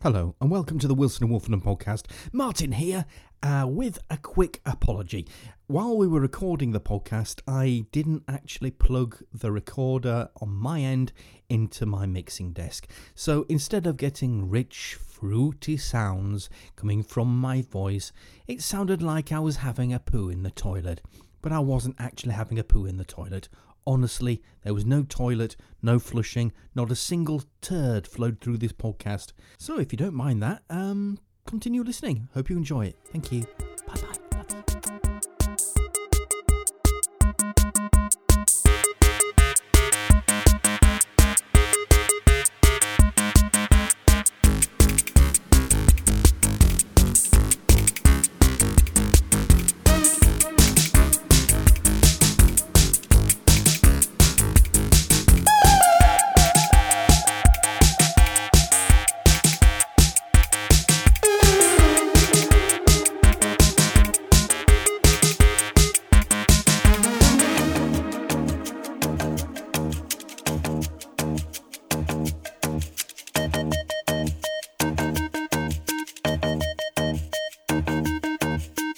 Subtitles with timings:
[0.00, 2.04] Hello, and welcome to the Wilson and Wolfenden podcast.
[2.32, 3.04] Martin here
[3.42, 5.26] uh, with a quick apology.
[5.66, 11.12] While we were recording the podcast, I didn't actually plug the recorder on my end
[11.48, 12.86] into my mixing desk.
[13.16, 18.12] So instead of getting rich, fruity sounds coming from my voice,
[18.46, 21.00] it sounded like I was having a poo in the toilet.
[21.42, 23.48] But I wasn't actually having a poo in the toilet.
[23.88, 29.32] Honestly, there was no toilet, no flushing, not a single turd flowed through this podcast.
[29.56, 32.28] So if you don't mind that, um, continue listening.
[32.34, 32.96] Hope you enjoy it.
[33.10, 33.46] Thank you.
[33.86, 34.07] Bye bye.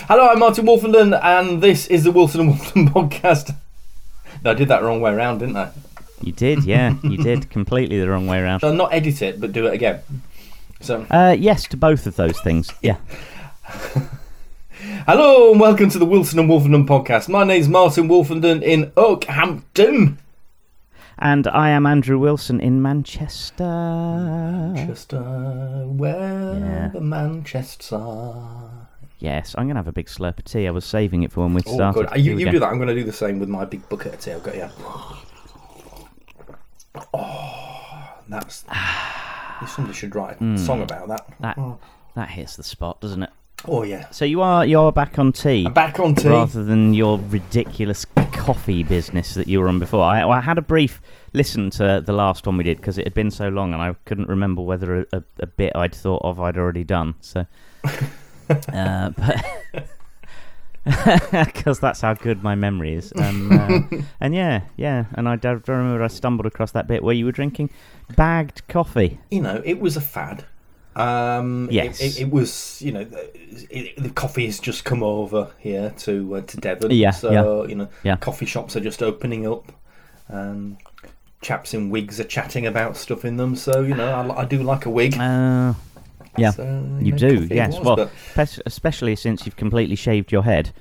[0.08, 3.54] Hello, I'm Martin Wolfenden, and this is the Wilson and Wolfenden podcast.
[4.44, 5.70] No, I did that wrong way around, didn't I?
[6.20, 8.60] You did, yeah, you did completely the wrong way around.
[8.60, 10.00] So not edit it, but do it again.
[10.80, 12.70] So, Uh, yes to both of those things.
[12.82, 12.96] Yeah.
[15.06, 17.28] hello and welcome to the Wilson and Wolfenden podcast.
[17.28, 20.18] My name's Martin Wolfenden in Okehampton.
[21.22, 23.64] And I am Andrew Wilson in Manchester.
[23.64, 24.72] Uh,
[25.86, 26.88] where Yeah.
[26.92, 28.88] the Manchesters are.
[29.18, 30.66] Yes, I'm gonna have a big slurp of tea.
[30.66, 32.00] I was saving it for when we Oh, started.
[32.00, 32.12] good.
[32.12, 32.52] Uh, You, you go.
[32.52, 32.68] do that.
[32.68, 34.32] I'm going to do the same with my big bucket of tea.
[34.32, 34.70] I've got yeah.
[37.12, 38.64] Oh, that's.
[39.68, 40.56] Somebody should write a Hmm.
[40.56, 41.28] song about that.
[41.40, 41.58] That
[42.14, 43.30] that hits the spot, doesn't it?
[43.66, 44.08] Oh yeah.
[44.10, 45.64] So you are you're back on tea.
[45.66, 46.28] I'm back on tea.
[46.28, 50.02] rather than your ridiculous coffee business that you were on before.
[50.02, 51.00] I, I had a brief
[51.32, 53.94] listen to the last one we did because it had been so long and I
[54.04, 57.14] couldn't remember whether a, a, a bit I'd thought of I'd already done.
[57.20, 57.46] So,
[58.72, 59.44] uh, but
[61.30, 63.12] because that's how good my memory is.
[63.16, 67.14] Um, uh, and yeah, yeah, and I do remember I stumbled across that bit where
[67.14, 67.70] you were drinking
[68.16, 69.20] bagged coffee.
[69.30, 70.44] you know, it was a fad.
[71.00, 72.00] Um, it- Yes.
[72.00, 72.80] it, it, was.
[72.82, 73.06] You know,
[73.70, 76.90] it, the coffee has just come over here to uh, to Devon.
[76.90, 77.30] Yeah, So
[77.62, 78.16] yeah, you know, yeah.
[78.16, 79.72] coffee shops are just opening up.
[80.28, 80.78] Um,
[81.42, 83.56] chaps in wigs are chatting about stuff in them.
[83.56, 85.14] So you know, I, I do like a wig.
[85.18, 85.74] Uh,
[86.36, 86.62] yeah, So,
[87.00, 87.48] you know, do.
[87.50, 87.76] Yes.
[87.76, 87.96] was, well,
[88.36, 90.72] but- especially since you've completely shaved your head.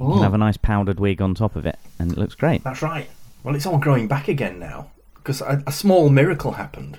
[0.00, 0.12] You Oh.
[0.14, 2.64] can have a nice powdered wig on top of it, and it looks great.
[2.64, 3.08] That's right.
[3.44, 6.98] Well, it's all growing back again now because a, a small miracle happened.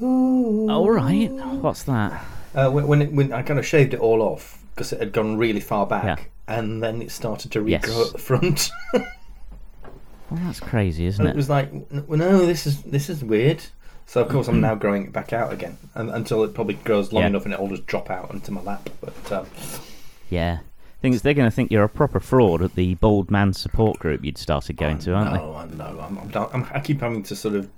[0.00, 1.30] All right.
[1.30, 2.24] What's that?
[2.54, 5.12] Uh, when when, it, when I kind of shaved it all off because it had
[5.12, 6.56] gone really far back, Yeah.
[6.56, 8.06] and then it started to regrow Yes.
[8.06, 8.70] at the front.
[10.30, 11.36] Well, that's crazy, isn't and it it?
[11.36, 11.70] was like,
[12.06, 13.62] well, no, this is this is weird.
[14.04, 17.14] So of course I'm now growing it back out again, and, until it probably grows
[17.14, 17.28] long Yeah.
[17.28, 18.90] enough and it'll just drop out into my lap.
[19.00, 19.46] But um,
[20.28, 20.58] Yeah.
[21.00, 24.22] things they're going to think you're a proper fraud at the bald man support group
[24.22, 25.38] you'd started going to, aren't they?
[25.38, 25.98] no, I know.
[26.00, 27.70] I'm, I'm, I'm, I keep having to sort of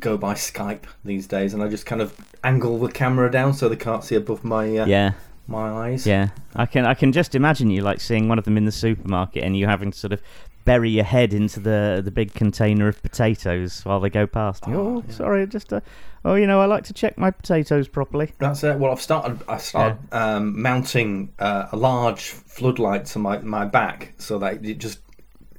[0.00, 3.68] go by Skype these days, and I just kind of angle the camera down so
[3.68, 4.86] they can't see above my uh.
[4.86, 5.12] Yeah.
[5.46, 6.06] my eyes.
[6.06, 6.28] Yeah.
[6.56, 6.84] I can.
[6.86, 9.66] I can just imagine you like seeing one of them in the supermarket, and you
[9.66, 10.22] having to sort of
[10.64, 14.64] bury your head into the the big container of potatoes while they go past.
[14.66, 15.14] Oh, Oh, yeah.
[15.14, 15.80] sorry, just uh,
[16.24, 18.32] oh, you know, I like to check my potatoes properly.
[18.38, 18.78] That's it.
[18.78, 19.42] Well, I've started.
[19.48, 24.78] I started um, mounting uh, a large floodlight to my, my back so that it
[24.78, 25.00] just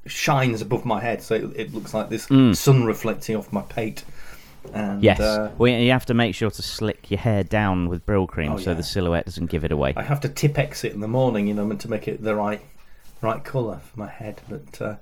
[0.08, 2.26] shines above my head, so it, it looks like this
[2.60, 4.04] sun reflecting off my pate.
[4.74, 5.04] And, Mm.
[5.04, 5.20] Yes.
[5.20, 8.58] uh, well, you have to make sure to slick your hair down with Brylcreem Oh,
[8.58, 8.78] so yeah.
[8.78, 9.94] the silhouette doesn't give it away.
[9.96, 12.62] I have to Tipp-Ex it in the morning, you know, to make it the right
[13.22, 14.42] right colour for my head.
[14.50, 14.98] But uh, I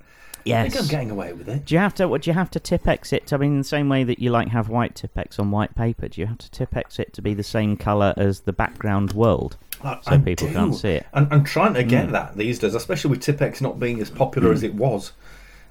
[0.46, 0.72] yes.
[0.74, 1.66] think I'm getting away with it.
[1.66, 2.08] Do you have to?
[2.08, 3.32] What do you have to Tipp-Ex it?
[3.34, 5.76] I mean, in the same way that you like have white tip Tipp-Ex on white
[5.76, 6.08] paper.
[6.08, 9.58] Do you have to Tipp-Ex it to be the same colour as the background world,
[9.84, 10.54] I, so I people do.
[10.54, 11.06] can't see it?
[11.14, 11.88] I'm, I'm trying to Hmm.
[11.90, 15.12] get that these days, especially with Tipp-Ex not being as popular as it was.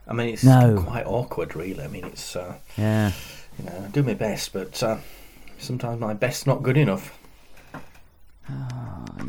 [0.08, 0.82] I mean, it's No.
[0.84, 1.82] quite awkward, really.
[1.82, 3.12] I mean, it's uh, Yeah.
[3.58, 4.99] You know, I do my best, but uh,
[5.58, 7.19] sometimes my best's not good enough.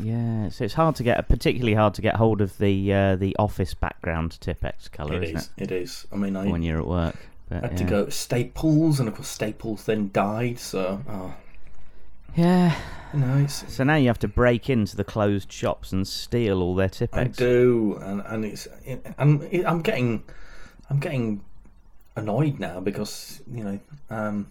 [0.00, 3.34] Yeah, so it's hard to get, particularly hard to get hold of the uh, the
[3.38, 5.50] office background Tipp-Ex colour, It isn't is.
[5.56, 6.06] It is.
[6.12, 6.50] I mean, I?
[6.50, 7.16] When you're at work.
[7.48, 10.58] But, had to go to Staples, and of course Staples then died.
[10.58, 11.34] So, oh,
[12.34, 12.74] Yeah.
[13.12, 16.60] you know, it's So now you have to break into the closed shops and steal
[16.60, 17.38] all their Tipp-Ex.
[17.38, 18.66] I do, and and it's
[19.18, 20.24] I'm I'm getting
[20.90, 21.42] I'm getting
[22.16, 23.80] annoyed now because you know
[24.10, 24.46] um,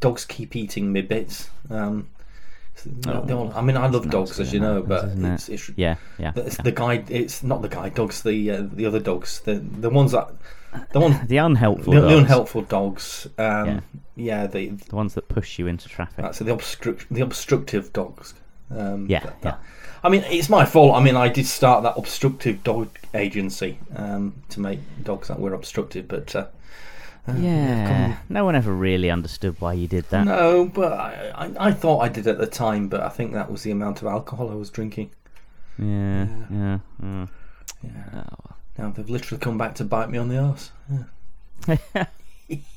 [0.00, 1.50] dogs keep eating me bits.
[1.70, 2.08] Um,
[3.06, 5.94] Oh, all- I mean, I love dogs, as you know, that but it's, it's Yeah,
[6.18, 6.32] yeah.
[6.34, 6.62] it's yeah.
[6.64, 7.04] the guy.
[7.08, 8.22] It's not the guy dogs.
[8.22, 9.40] The uh, the other dogs.
[9.40, 10.28] The the ones that
[10.92, 12.12] the ones The unhelpful the, dogs.
[12.12, 13.28] the unhelpful dogs.
[13.38, 13.80] Um, Yeah.
[14.16, 14.46] yeah.
[14.48, 16.16] the The ones that push you into traffic.
[16.16, 18.34] that's the obstruct the obstructive dogs.
[18.76, 19.56] Um, Yeah, that- yeah.
[20.02, 20.96] I mean, it's my fault.
[20.96, 25.54] I mean, I did start that obstructive dog agency um, to make dogs that were
[25.54, 26.46] obstructive, but uh,
[27.38, 28.18] yeah.
[28.28, 30.26] No one ever really understood why you did that.
[30.26, 30.66] no.
[30.66, 33.62] But I, I, I thought I did at the time, but I think that was
[33.62, 35.10] the amount of alcohol I was drinking.
[35.78, 36.78] Yeah, yeah.
[37.02, 37.26] yeah.
[37.82, 38.24] Yeah.
[38.30, 40.70] Oh, Now they've literally come back to bite me on the arse.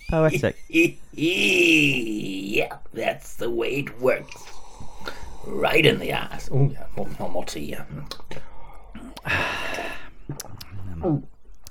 [0.10, 0.56] Poetic.
[0.70, 4.36] yeah, that's the way it works.
[5.46, 6.50] Right in the ass.
[6.52, 7.76] Oh yeah, more, more, more tea.
[7.76, 7.84] Yeah.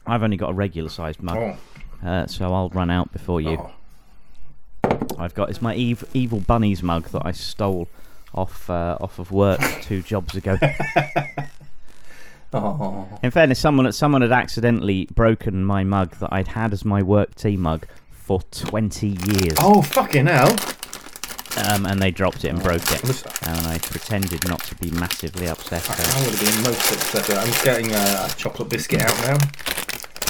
[0.06, 1.56] I've only got a regular sized mug, Oh,
[2.06, 3.58] uh, so I'll run out before you.
[3.58, 3.73] oh.
[5.19, 7.88] I've got it's my ev- evil bunnies mug that I stole
[8.35, 10.56] off uh, off of work two jobs ago.
[12.53, 13.08] oh.
[13.23, 17.35] In fairness, someone someone had accidentally broken my mug that I'd had as my work
[17.35, 20.55] tea mug for twenty years, Oh, fucking hell!
[21.69, 23.02] um, and they dropped it and broke it.
[23.47, 25.88] And I pretended not to be massively upset.
[25.88, 26.41] I'm about it.
[26.41, 27.38] going most upset.
[27.38, 29.38] I'm just getting a chocolate biscuit out now.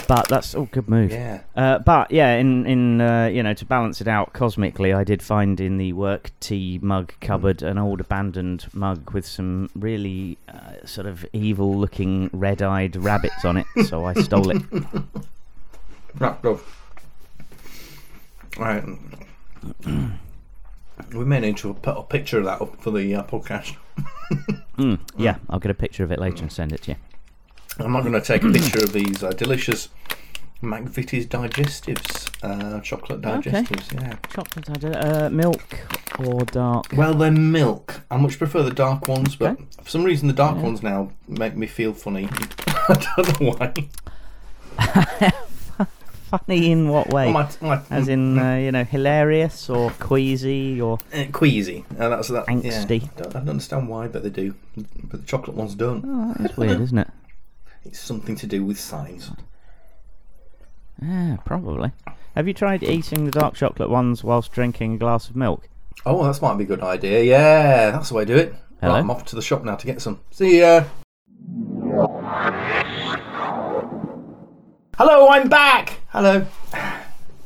[0.09, 1.11] But that's all good move.
[1.11, 1.41] Yeah.
[1.57, 5.23] Uh, but yeah, in in uh, you know to balance it out cosmically, I did
[5.23, 10.85] find in the work tea mug cupboard an old abandoned mug with some really uh,
[10.87, 13.67] sort of evil-looking red-eyed rabbits on it.
[13.87, 14.63] So I stole it.
[16.19, 16.59] Right, go.
[18.59, 18.83] Right.
[21.15, 23.77] we may need to put a picture of that up for the uh, podcast.
[24.77, 26.97] Mm, yeah, I'll get a picture of it later and send it to you.
[27.79, 29.89] I'm not going to take a picture of these uh, delicious
[30.63, 33.51] McVitie's digestives, uh, chocolate Okay.
[33.51, 33.93] digestives.
[33.93, 34.17] Yeah.
[34.31, 35.81] Chocolate, did, uh, milk
[36.19, 36.87] or dark.
[36.97, 38.01] Well, they're milk.
[38.11, 39.65] I much prefer the dark ones, but Okay.
[39.83, 40.63] for some reason the dark Yeah.
[40.63, 42.29] ones now make me feel funny.
[42.89, 43.75] I don't know why.
[46.31, 47.31] Funny in what way?
[47.31, 51.85] My, my, As in, uh, you know, hilarious or queasy or uh, queasy.
[51.97, 52.47] Uh, that's that.
[52.47, 53.03] Angsty.
[53.03, 53.07] Yeah.
[53.17, 54.55] I, don't, I don't understand why, but they do.
[54.77, 56.05] But the chocolate ones don't.
[56.05, 57.09] oh, that's weird, isn't it?
[57.87, 59.31] It's something to do with science.
[61.01, 61.93] Yeah, probably.
[62.35, 65.69] Have you tried eating the dark chocolate ones whilst drinking a glass of milk?
[66.05, 67.23] Oh, that might be a good idea.
[67.23, 68.55] Yeah, that's the way to do it.
[68.81, 68.95] Hello?
[68.95, 70.21] Right, I'm off to the shop now to get some.
[70.31, 70.85] See ya.
[74.99, 76.01] Hello, I'm back.
[76.09, 76.47] Hello.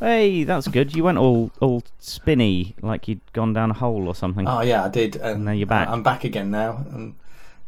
[0.00, 0.96] Hey, that's good.
[0.96, 4.48] You went all all spinny, like you'd gone down a hole or something.
[4.48, 5.16] Oh yeah, I did.
[5.16, 5.88] And now you're back.
[5.88, 7.14] I'm back again now, and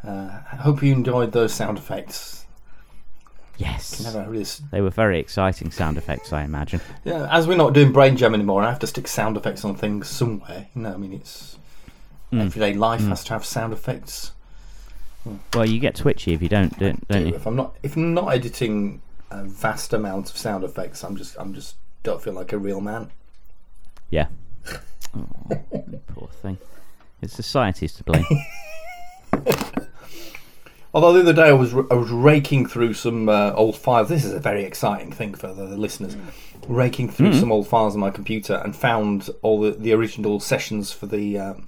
[0.03, 2.42] uh, I hope you enjoyed those sound effects.
[3.59, 4.45] Yes, Never really.
[4.71, 6.81] they were very exciting sound effects, I imagine.
[7.05, 9.75] Yeah, as we're not doing brain jam anymore, I have to stick sound effects on
[9.77, 10.67] things somewhere.
[10.75, 11.59] You know, I mean, it's
[12.33, 12.47] Mm.
[12.47, 14.33] everyday life has to have sound effects.
[15.53, 17.35] Well, you get twitchy if you don't, don't, don't you?
[17.35, 21.37] If I'm not, if I'm not editing a vast amount of sound effects, I'm just,
[21.39, 23.11] I'm just don't feel like a real man.
[24.11, 24.29] Yeah.
[25.15, 25.61] Oh,
[26.07, 26.57] poor thing.
[27.21, 28.25] It's society's to blame.
[30.94, 34.09] Although the other day I was I was raking through some uh, old files.
[34.09, 36.17] This is a very exciting thing for the, the listeners.
[36.69, 40.93] Raking through some old files on my computer and found all the, the original sessions
[40.93, 41.67] for the um,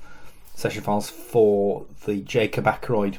[0.54, 3.18] session files for the Jacob Ackroyd.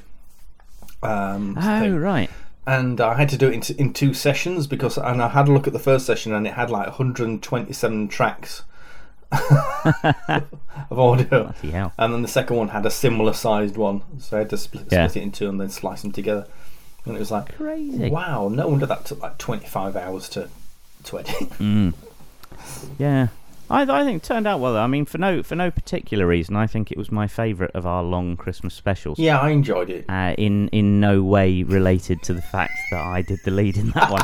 [1.03, 1.95] Um, oh, thing.
[1.97, 2.29] right.
[2.65, 5.47] and I had to do it in, t- in two sessions because and I had
[5.47, 8.63] a look at the first session and it had like 127 tracks
[10.89, 11.27] of audio.
[11.27, 11.93] Bloody hell.
[11.97, 14.87] And then the second one had a similar sized one, so I had to split,
[14.91, 15.07] Yeah.
[15.07, 16.47] split it in two and then slice them together.
[17.05, 18.09] And it was like, Crazy.
[18.09, 20.49] wow, no wonder that took like 25 hours to
[21.05, 21.35] to edit.
[21.59, 21.93] Mm.
[22.97, 23.27] Yeah.
[23.69, 24.77] I, I think it turned out well.
[24.77, 27.85] I mean, for no for no particular reason, I think it was my favourite of
[27.85, 29.17] our long Christmas specials.
[29.19, 30.05] yeah, I enjoyed it.
[30.07, 33.89] Uh, in in no way related to the fact that I did the lead in
[33.91, 34.21] that one.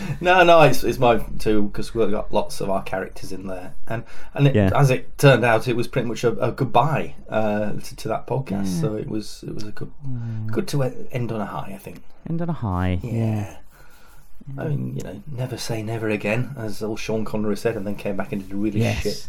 [0.20, 3.74] No, no, it's, it's mine too because we've got lots of our characters in there,
[3.86, 4.70] and and it, Yeah.
[4.74, 8.26] as it turned out, it was pretty much a, a goodbye uh, to, to that
[8.26, 8.80] podcast.
[8.80, 9.92] So it was it was a good
[10.50, 12.02] good to end on a high, I think.
[12.28, 12.98] End on a high.
[13.02, 13.56] Yeah.
[14.56, 17.96] I mean, you know, never say never again, as old Sean Connery said, and then
[17.96, 19.02] came back and did a really Yes.
[19.02, 19.28] shit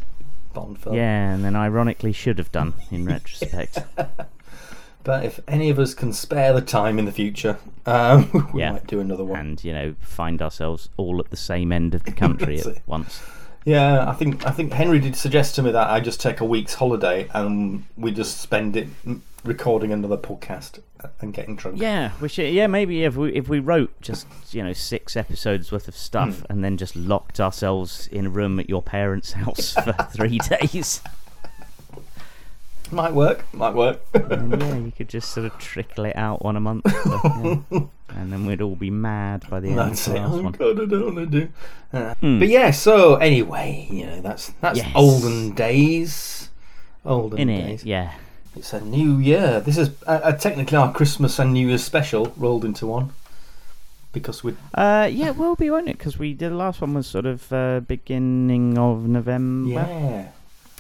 [0.53, 0.95] Bond film.
[0.95, 3.79] Yeah, and then ironically should have done in retrospect.
[5.07, 8.73] But if any of us can spare the time in the future, um, we Yeah.
[8.73, 9.39] might do another one.
[9.39, 12.81] and you know find ourselves all at the same end of the country at it.
[12.85, 13.21] once.
[13.63, 16.45] Yeah, I think I think Henry did suggest to me that I just take a
[16.45, 18.87] week's holiday and we just spend it
[19.45, 20.79] recording another podcast
[21.21, 21.77] and getting drunk.
[21.79, 22.51] Yeah, we should.
[22.53, 26.43] Yeah, maybe if we if we wrote just you know six episodes worth of stuff
[26.49, 31.01] and then just locked ourselves in a room at your parents' house for three days,
[32.91, 33.45] Might work.
[33.53, 34.01] Might work.
[34.13, 36.93] and yeah, you could just sort of trickle it out one a month, but,
[37.71, 37.81] yeah.
[38.09, 40.23] and then we'd all be mad by the end That's of the it.
[40.25, 40.51] Oh one.
[40.53, 41.49] God, I don't want to do.
[41.93, 42.39] Uh, Hmm.
[42.39, 42.71] But yeah.
[42.71, 44.91] So anyway, you know that's that's Yes.
[44.95, 46.49] olden days.
[47.05, 47.81] Olden In days.
[47.83, 48.13] it, yeah.
[48.55, 49.59] It's a new year.
[49.61, 53.11] This is uh, uh, technically our Christmas and New Year's special rolled into one
[54.13, 54.55] because we.
[54.73, 55.97] Uh, yeah, it will be, won't it?
[55.97, 60.27] Because we did the last one was sort of uh, beginning of November, Yeah.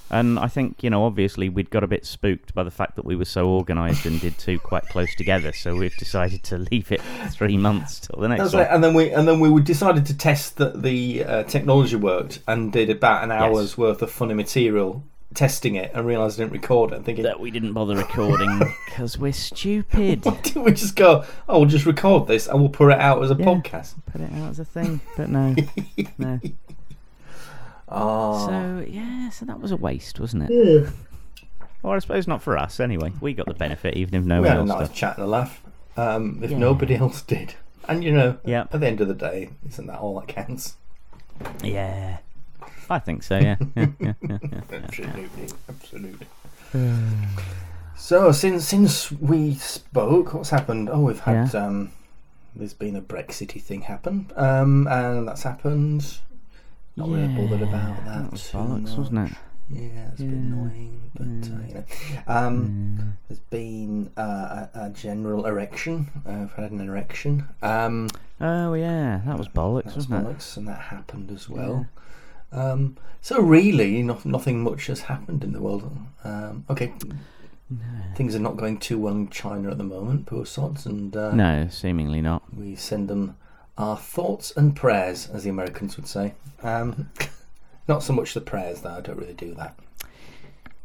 [0.09, 3.05] And I think you know obviously we'd got a bit spooked by the fact that
[3.05, 6.91] we were so organised and did two quite close together, so we've decided to leave
[6.91, 8.63] it three months till the next That's one.
[8.63, 8.71] right.
[8.73, 12.71] And then we and then we decided to test that the uh, technology worked and
[12.71, 16.93] did about an hour's worth of funny material testing it and realised I didn't record
[16.93, 17.23] it and thinking.
[17.25, 20.23] That we didn't bother recording because we're stupid.
[20.25, 21.25] Why didn't we just go?
[21.49, 23.45] Oh, we'll just record this and we'll put it out as a Yeah.
[23.45, 23.95] podcast.
[24.11, 25.53] Put it out as a thing, but no,
[26.17, 26.39] no.
[27.89, 30.89] Oh, So yeah, so that was a waste, wasn't it?
[31.81, 32.79] Well, I suppose not for us.
[32.79, 34.95] Anyway, we got the benefit, even if no we one had a else nice did.
[34.97, 35.61] chat and a laugh.
[35.95, 36.57] Um, if Yeah.
[36.57, 37.55] nobody else did,
[37.87, 38.61] and you know, Yeah.
[38.71, 40.75] at the end of the day, isn't that all that counts?
[41.63, 42.17] Yeah,
[42.89, 43.37] I think so.
[43.39, 43.55] Yeah.
[43.75, 44.61] yeah, yeah, yeah, yeah.
[44.71, 46.27] Absolutely, absolutely.
[47.95, 50.89] so since since we spoke, what's happened?
[50.91, 51.91] Oh, we've had um,
[52.55, 56.17] there's been a Brexity thing happen, um, and that's happened.
[56.97, 58.23] Not really bothered about that.
[58.23, 59.37] That was too bollocks, wasn't it?
[59.69, 61.23] Yeah, it's a bit annoying, but
[61.53, 61.83] uh, you know,
[62.27, 66.07] um, there's been uh, a, a general erection.
[66.25, 67.47] Uh, I've had an erection.
[67.61, 68.07] Um,
[68.39, 70.57] Oh yeah, that was bollocks, that was wasn't it?
[70.57, 71.85] and that happened as well.
[72.51, 75.91] Um, so really, no, nothing much has happened in the world.
[76.23, 76.93] Um, okay,
[78.15, 81.31] things are not going too well in China at the moment, poor sods, and uh,
[81.35, 82.41] No, seemingly not.
[82.55, 83.35] we send them
[83.77, 86.33] our thoughts and prayers, as the Americans would say.
[86.63, 87.09] Um,
[87.87, 88.91] not so much the prayers, though.
[88.95, 89.77] I don't really do that.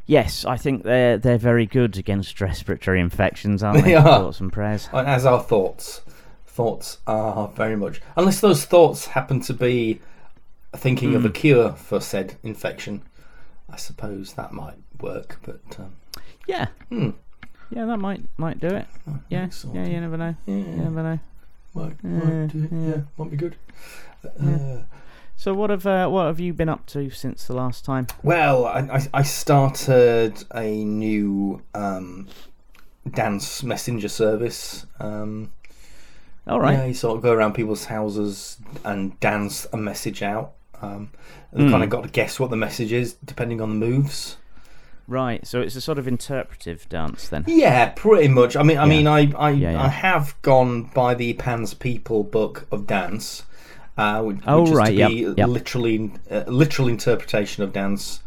[0.07, 3.91] Yes, I think they're they're very good against respiratory infections, aren't they?
[3.91, 4.03] They are.
[4.21, 4.89] Thoughts and prayers.
[4.93, 6.03] And as our thoughts,
[6.47, 10.01] thoughts are very much unless those thoughts happen to be
[10.75, 13.03] thinking of a cure for said infection.
[13.71, 15.93] I suppose that might work, but um,
[16.47, 17.11] Yeah, hmm,
[17.71, 18.87] yeah, that might might do it.
[19.31, 20.35] Yeah, yeah, you never know.
[20.47, 21.19] yeah, You never know.
[21.75, 22.89] Might, Yeah, might do yeah.
[22.89, 23.57] Yeah, might be good.
[24.41, 24.83] Uh,
[25.37, 28.07] So what have uh, what have you been up to since the last time?
[28.23, 32.29] Well, I, I, I started a new um,
[33.11, 34.87] dance messenger service.
[35.01, 35.51] Um,
[36.47, 36.75] All right.
[36.75, 40.53] Yeah, you sort of go around people's houses and dance a message out.
[40.81, 41.11] Um,
[41.53, 41.71] and Hmm.
[41.71, 44.37] kind of got to guess what the message is depending on the moves.
[45.13, 45.47] Right.
[45.47, 47.45] So it's a sort of interpretive dance then.
[47.47, 48.57] Yeah, pretty much.
[48.57, 48.89] I mean, I Yeah.
[48.89, 49.83] mean, I I, Yeah, yeah.
[49.83, 53.43] I have gone by the Pan's People book of dance,
[53.99, 55.49] uh, which, Oh, which is right, to yep, be yep.
[55.49, 58.21] literally uh, literal interpretation of dance,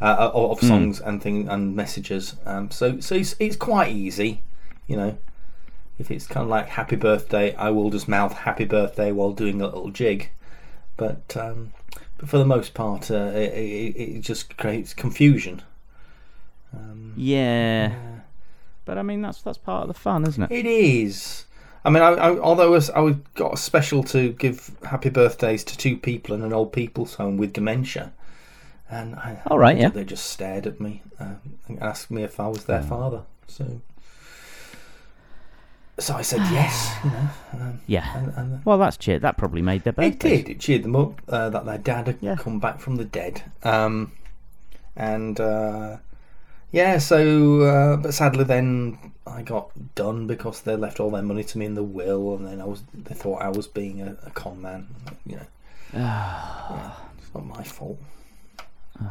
[0.00, 0.66] uh, of, of Hmm.
[0.68, 2.36] songs and thing and messages.
[2.46, 4.42] Um, so so it's, it's quite easy,
[4.86, 5.18] you know.
[5.98, 9.60] If it's kind of like Happy Birthday, I will just mouth Happy Birthday while doing
[9.60, 10.30] a little jig,
[10.96, 11.72] but um,
[12.16, 15.60] but for the most part, uh, it, it, it just creates confusion.
[16.74, 17.92] Um, Yeah.
[18.84, 20.50] But I mean that's that's part of the fun, isn't it?
[20.50, 21.44] It is.
[21.84, 25.08] I mean, I, I, although I, was, I was- got a special to give happy
[25.08, 28.12] birthdays to two people in an old people's home with dementia,
[28.90, 29.88] and I, All right, yeah.
[29.88, 31.36] they just stared at me uh,
[31.68, 33.22] and asked me if I was their father.
[33.46, 33.80] So,
[35.98, 36.94] so I said yes.
[37.04, 38.16] You know, um, Yeah.
[38.18, 39.22] and, and Well, that's cheered.
[39.22, 40.08] That probably made their birthday.
[40.34, 40.48] it did.
[40.50, 42.36] It cheered them up uh, that their dad had Yeah.
[42.36, 43.42] come back from the dead.
[43.62, 44.12] Um,
[44.96, 45.96] and uh,
[46.72, 51.44] yeah, so uh, but sadly, then I got done because they left all their money
[51.44, 54.16] to me in the will, and then I was they thought I was being a,
[54.24, 54.88] a con man.
[55.26, 55.46] You know,
[55.94, 57.98] yeah, it's not my fault.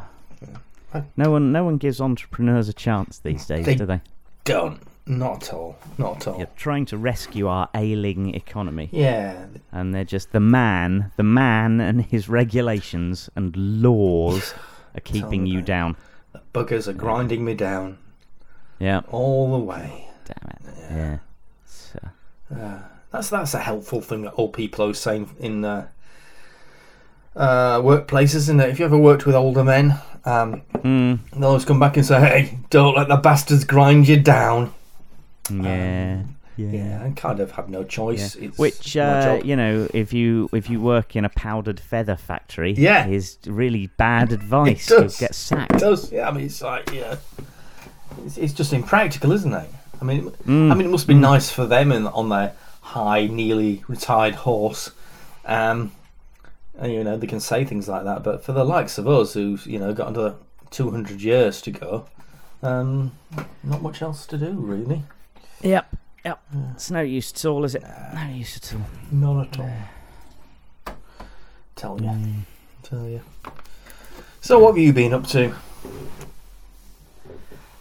[1.16, 4.02] No one no one gives entrepreneurs a chance these days, They- do they?
[4.44, 4.82] Don't.
[5.06, 5.76] Not at all.
[5.98, 6.38] Not at all.
[6.38, 11.80] You're trying to rescue our ailing economy, Yeah, and they're just the man, the man,
[11.82, 14.54] and his regulations and laws
[14.96, 15.96] are keeping you down.
[16.54, 17.98] Buggers are grinding me down
[18.80, 19.02] Yeah.
[19.10, 20.08] all the way.
[20.26, 20.76] Damn it.
[20.92, 21.18] Yeah.
[21.66, 22.00] So,
[22.56, 22.80] Uh,
[23.12, 25.88] that's that's a helpful thing that old people are saying in uh,
[27.36, 28.70] uh, workplaces, isn't it?
[28.70, 29.92] If you ever worked with older men,
[30.26, 34.20] um, mm, they'll always come back and say, "Hey, don't let the bastards grind you
[34.20, 34.74] down."
[35.52, 36.22] yeah.
[36.68, 37.88] Yeah, and kind of have no Yeah.
[37.88, 38.36] choice.
[38.36, 42.74] It's Which uh, you know, if you if you work in a powdered feather factory,
[42.74, 43.08] Yeah.
[43.08, 44.88] is really bad advice.
[44.88, 45.20] does.
[45.20, 45.80] You'll get It sacked.
[45.80, 46.12] does.
[46.12, 47.16] Yeah, I mean, it's like yeah,
[48.26, 49.70] it's, it's just impractical, isn't it?
[50.02, 50.72] I mean, Mm.
[50.72, 54.92] I mean, it must be nice for them in, on their high, nearly retired horse.
[55.46, 55.92] Um,
[56.78, 59.34] and, you know, they can say things like that, but for the likes of us,
[59.34, 60.36] who've you know got another
[60.72, 62.06] two hundred years to go,
[62.64, 63.12] um,
[63.64, 65.04] not much else to do really.
[65.62, 65.94] Yep,
[66.26, 66.42] yep.
[66.74, 67.84] It's no use at all, is it?
[68.14, 68.86] No use at all.
[69.12, 70.96] Not at all.
[71.76, 72.34] Tell you, Mm.
[72.84, 73.22] tell you.
[74.42, 75.54] So, what have you been up to?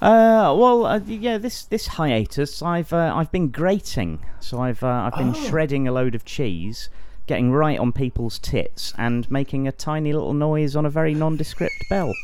[0.00, 5.11] Uh, well, uh, yeah, this this hiatus, I've uh, I've been grating, so I've uh,
[5.11, 5.49] I've been Oh.
[5.49, 6.88] shredding a load of cheese,
[7.26, 11.75] getting right on people's tits, and making a tiny little noise on a very nondescript
[11.90, 12.14] bell.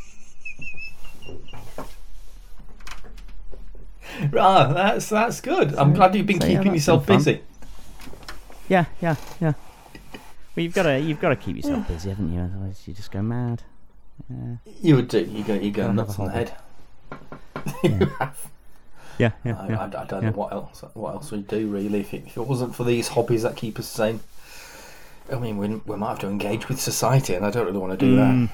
[4.39, 5.75] Ah, that's that's good.
[5.77, 7.43] I'm glad you've been so, keeping that's yourself been busy.
[8.69, 9.53] Yeah, yeah, yeah.
[10.57, 12.41] Well, you've got to you've got to keep yourself busy, haven't you?
[12.41, 13.63] Otherwise, you just go mad.
[14.31, 15.21] Yeah, You would do.
[15.25, 15.55] You go.
[15.55, 16.55] You go nuts on the head.
[17.83, 18.49] you have.
[19.19, 19.59] yeah, yeah.
[19.61, 19.81] I, yeah.
[19.81, 20.31] I, I don't yeah.
[20.31, 20.85] know what else.
[20.95, 23.79] What else we'd do really if it, if it wasn't for these hobbies that keep
[23.79, 24.21] us sane.
[25.33, 27.99] I mean, we, we might have to engage with society, and I don't really want
[27.99, 28.49] to do Mm.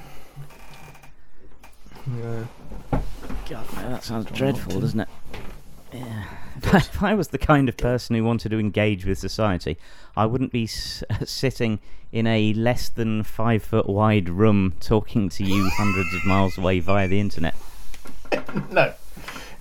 [2.11, 2.41] that.
[2.93, 2.99] Yeah.
[3.49, 5.09] God, no, that sounds dreadful, doesn't it?
[6.75, 9.77] If I was the kind of person who wanted to engage with society,
[10.17, 11.81] I wouldn't be s- sitting
[12.13, 16.81] in a less than five foot wide room talking to you hundreds of miles away
[16.81, 17.55] via the internet.
[18.71, 18.93] No,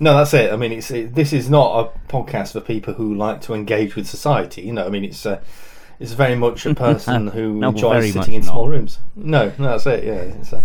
[0.00, 0.52] no, that's it.
[0.52, 3.94] I mean, it's it, this is not a podcast for people who like to engage
[3.96, 4.62] with society.
[4.62, 5.40] You know, I mean, it's uh,
[5.98, 8.98] it's very much a person who No, enjoys sitting in much small rooms.
[9.16, 10.04] No, no, that's it.
[10.04, 10.62] Yeah, it's, uh,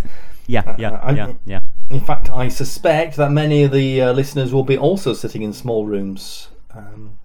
[0.47, 1.61] Yeah, yeah, I- yeah, yeah.
[1.89, 5.53] In fact, I suspect that many of the uh, listeners will be also sitting in
[5.53, 7.17] small rooms, um,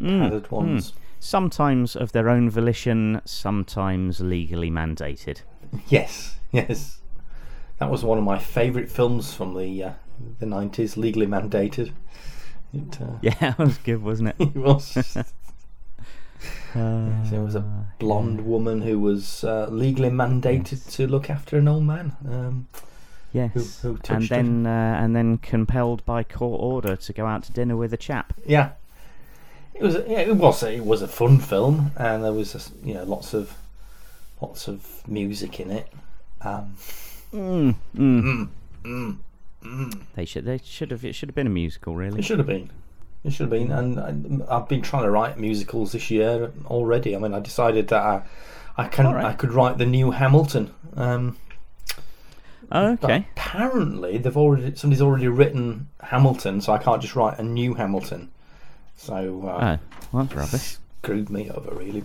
[0.00, 0.92] Mm, padded ones.
[1.20, 5.40] Sometimes of their own volition, sometimes legally mandated.
[5.88, 7.00] Yes, yes.
[7.78, 9.92] That was one of my favourite films from the uh,
[10.38, 11.92] the nineties, legally mandated.
[12.74, 14.36] It, uh, Yeah, it was good, wasn't it?
[14.40, 15.16] it was.
[16.74, 21.66] Uh, there was a blonde woman who was uh, legally mandated to look after an
[21.66, 22.14] old man.
[22.28, 22.68] Um,
[23.32, 23.80] yes.
[23.82, 27.52] who- who and then uh, and then compelled by court order to go out to
[27.52, 28.32] dinner with a chap.
[28.46, 28.70] yeah,
[29.74, 29.94] it was.
[30.06, 30.62] Yeah, it was.
[30.62, 33.54] A, it was a fun film, and there was just, you know lots of
[34.40, 35.88] lots of music in it.
[36.42, 36.74] Um,
[37.32, 38.22] Mm, mm.
[38.22, 38.48] mm,
[38.84, 39.16] mm,
[39.64, 40.00] mm.
[40.14, 42.20] They should they should have it should have been a musical, really.
[42.20, 42.70] It should have been.
[43.24, 47.16] It should have been, and, and I've been trying to write musicals this year already.
[47.16, 48.22] I mean, I decided that I,
[48.76, 49.24] I can right.
[49.24, 50.72] I could write the new Hamilton.
[50.96, 51.36] Um,
[52.72, 53.26] Oh, but okay.
[53.36, 58.30] apparently, they've already somebody's already written Hamilton, so I can't just write a new Hamilton.
[58.96, 60.76] So uh, Oh, well, that's rubbish.
[61.02, 62.04] screwed me over, really.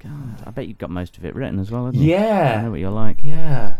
[0.00, 2.16] God, I bet you've got most of it written as well, haven't you?
[2.16, 3.22] I know what you're like.
[3.22, 3.74] yeah.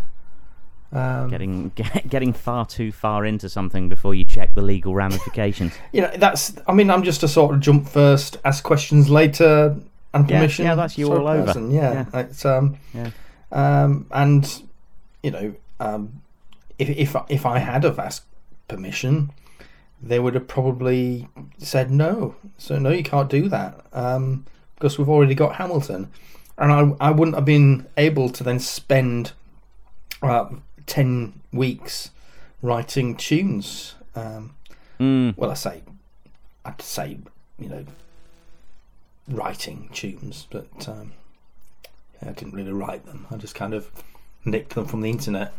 [0.91, 5.71] Um, Getting get, getting far too far into something before you check the legal ramifications.
[5.93, 6.55] you know, that's.
[6.67, 9.75] I mean, I'm just a sort of jump first, ask questions later,
[10.15, 10.65] and permission.
[10.65, 11.45] yeah, that's you all over.
[11.45, 11.69] person.
[11.71, 13.11] Yeah, it's um, Yeah.
[13.51, 14.63] um, and
[15.21, 16.21] you know, um,
[16.77, 18.25] if if if I had have asked
[18.67, 19.31] permission,
[20.01, 22.35] they would have probably said no.
[22.57, 26.09] So no, you can't do that um, because we've already got Hamilton,
[26.57, 29.33] and I I wouldn't have been able to then spend
[30.21, 30.49] uh,
[30.85, 32.11] ten weeks
[32.61, 33.95] writing tunes.
[34.15, 34.55] Um,
[34.99, 35.37] Mm.
[35.37, 35.81] well, I say,
[36.65, 37.19] I'd say,
[37.57, 37.85] you know,
[39.29, 41.13] writing tunes, but um,
[42.21, 43.25] I didn't really write them.
[43.31, 43.89] I just kind of
[44.43, 45.53] nicked them from the internet.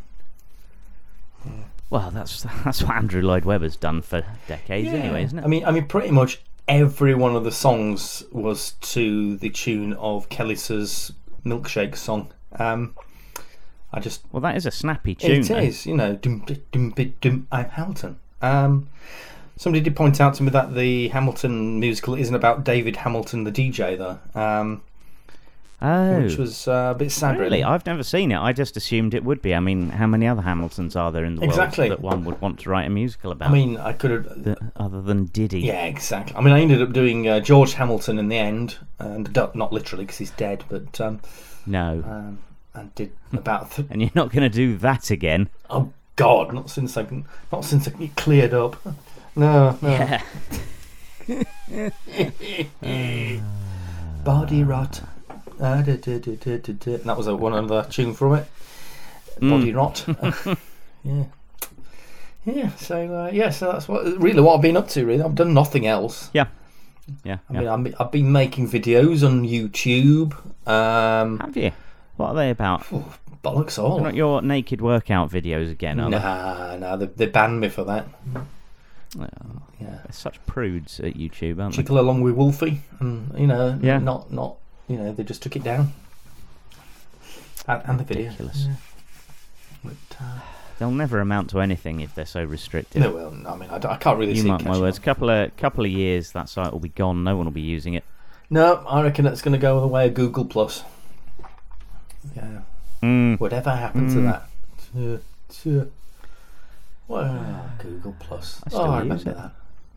[1.91, 5.45] Well, that's that's what Andrew Lloyd Webber's done for decades, anyway, isn't it?
[5.45, 9.95] I mean, I mean, pretty much every one of the songs was to the tune
[9.95, 11.13] of Kelly's
[11.45, 12.33] milkshake song.
[12.59, 12.95] Um,
[13.93, 15.41] I just well, that is a snappy tune.
[15.41, 15.57] It though.
[15.57, 18.21] is, you know, dum, dum, dum, dum, I'm Hamilton.
[18.41, 18.89] Um,
[19.57, 23.53] somebody did point out to me that the Hamilton musical isn't about David Hamilton, the
[23.53, 24.83] DJ, though, um,
[25.83, 27.43] Oh, which was uh, a bit sad, really?
[27.59, 27.65] really.
[27.65, 28.39] I've never seen it.
[28.39, 29.55] I just assumed it would be.
[29.55, 31.89] I mean, how many other Hamiltons are there in the Exactly.
[31.89, 33.49] world that one would want to write a musical about?
[33.49, 34.45] I mean, I could have.
[34.45, 35.61] th- other than Diddy.
[35.61, 36.37] Yeah, exactly.
[36.37, 40.05] I mean, I ended up doing uh, George Hamilton in the end, and not literally
[40.05, 41.21] because he's dead, but um,
[41.65, 42.05] No.
[42.07, 42.39] um,
[42.75, 43.71] I did about.
[43.73, 45.49] Th- and you're not going to do that again.
[45.71, 48.77] oh God, not since I can, not since I it cleared up.
[49.35, 49.89] No, no.
[49.89, 50.23] Yeah.
[54.25, 55.03] Body rot.
[55.61, 58.47] Ah, da, da, da, that was a, one other tune from it.
[59.41, 59.51] Mm.
[59.51, 60.05] Body rot.
[61.05, 61.25] yeah.
[62.45, 62.71] Yeah.
[62.77, 63.51] So uh, yeah.
[63.51, 65.05] So that's what really what I've been up to.
[65.05, 66.31] Really, I've done nothing else.
[66.33, 66.47] Yeah.
[67.25, 67.39] Yeah.
[67.49, 67.61] I yeah.
[67.61, 70.35] mean, I'm, I've been making videos on YouTube.
[70.69, 71.73] Um, Have you?
[72.17, 72.85] What are they about?
[73.43, 74.01] bollocks They're all.
[74.01, 76.19] not your naked workout videos again, are they?
[76.19, 78.07] Nah, nah, they, they banned me for that.
[79.19, 79.27] Oh,
[79.81, 79.89] Yeah.
[80.05, 81.83] they're such prudes at YouTube, aren't they?
[81.83, 83.99] Chickle along with Wolfie, and you know, Yeah.
[83.99, 84.57] not not
[84.91, 85.93] you know, they just took it down.
[87.69, 88.25] And, and the video.
[88.25, 88.67] Ridiculous.
[89.85, 90.41] But, uh,
[90.79, 93.03] They'll never amount to anything if they're so restricted.
[93.03, 94.99] no, well, I mean, I, I can't really you see it mark my words.
[94.99, 95.05] on.
[95.05, 97.23] Couple of couple of years, that site will be gone.
[97.23, 98.03] No one will be using it.
[98.49, 100.83] No, I reckon it's going to go the way of Google Plus.
[102.35, 102.63] Yeah.
[103.03, 103.39] Mm.
[103.39, 104.25] Whatever happened to Mm.
[104.25, 104.49] that?
[104.95, 105.21] To,
[105.63, 105.93] to,
[107.09, 108.61] well, Google Plus.
[108.67, 109.37] I still oh, I use remember it.
[109.37, 109.53] that.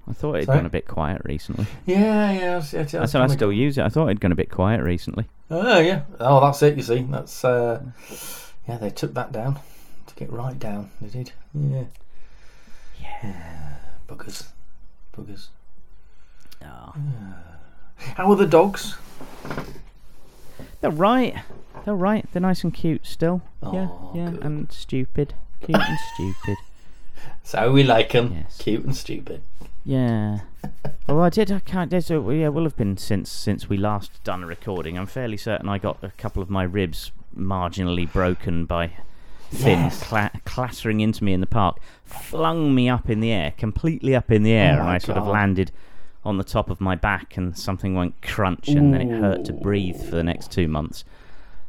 [0.09, 0.57] I thought it'd Sorry?
[0.57, 1.65] gone a bit quiet recently.
[1.85, 2.57] Yeah, yeah.
[2.57, 3.83] I, see- I, I said I still use it.
[3.83, 5.25] I thought it'd gone a bit quiet recently.
[5.49, 6.01] Oh yeah.
[6.19, 6.75] Oh, that's it.
[6.75, 7.81] You see, that's uh,
[8.67, 8.77] yeah.
[8.77, 9.59] They took that down.
[10.07, 10.91] Took it right down.
[10.99, 11.31] They did.
[11.53, 11.83] Yeah.
[13.01, 13.75] Yeah.
[14.07, 14.47] Buggers.
[15.15, 15.47] Buggers.
[16.65, 16.93] Oh.
[17.95, 18.95] How are the dogs?
[20.81, 21.35] They're right.
[21.85, 22.25] They're right.
[22.33, 23.41] They're nice and cute still.
[23.61, 24.43] yeah, Oh, yeah, good.
[24.43, 25.33] and stupid.
[25.61, 26.57] Cute and stupid.
[27.45, 28.33] So we like them.
[28.33, 28.57] Yes.
[28.57, 29.41] Cute and stupid.
[29.85, 30.39] Yeah.
[31.07, 31.89] Although I did, I can't.
[31.89, 34.97] There's a, yeah, will have been since since we last done a recording.
[34.97, 38.93] I'm fairly certain I got a couple of my ribs marginally broken by
[39.49, 40.03] Finn Yes.
[40.03, 44.31] cla- clattering into me in the park, flung me up in the air, completely up
[44.31, 45.71] in the air, Oh and I sort of landed
[46.23, 49.53] on the top of my back, and something went crunch, and then it hurt to
[49.53, 51.03] breathe for the next two months,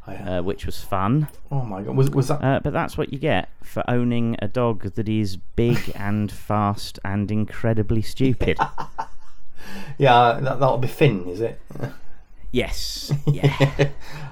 [0.07, 1.29] I, uh, which was fun.
[1.51, 1.97] oh my god.
[1.97, 2.45] Was was that?
[2.45, 6.99] Uh, but that's what you get for owning a dog that is big and fast
[7.05, 8.59] and incredibly stupid.
[9.99, 11.61] yeah, that, that'll be Finn, is it?
[12.53, 13.13] Yes.
[13.27, 13.89] Yeah.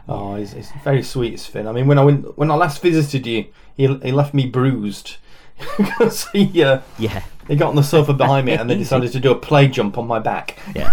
[0.09, 1.67] Oh, he's, he's very sweet, Finn.
[1.67, 5.17] I mean, when I went, when I last visited you, he, he left me bruised
[5.77, 7.25] because he uh, yeah.
[7.49, 9.99] he got on the sofa behind me and then decided to do a play jump
[9.99, 10.57] on my back.
[10.73, 10.93] Yeah.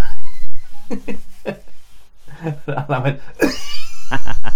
[0.90, 1.60] and
[2.68, 3.22] I went,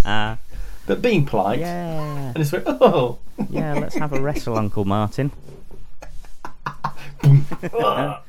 [0.03, 2.27] but being polite, Yeah.
[2.27, 3.73] and just went, oh, Yeah.
[3.75, 5.31] Let's have a wrestle, Uncle Martin.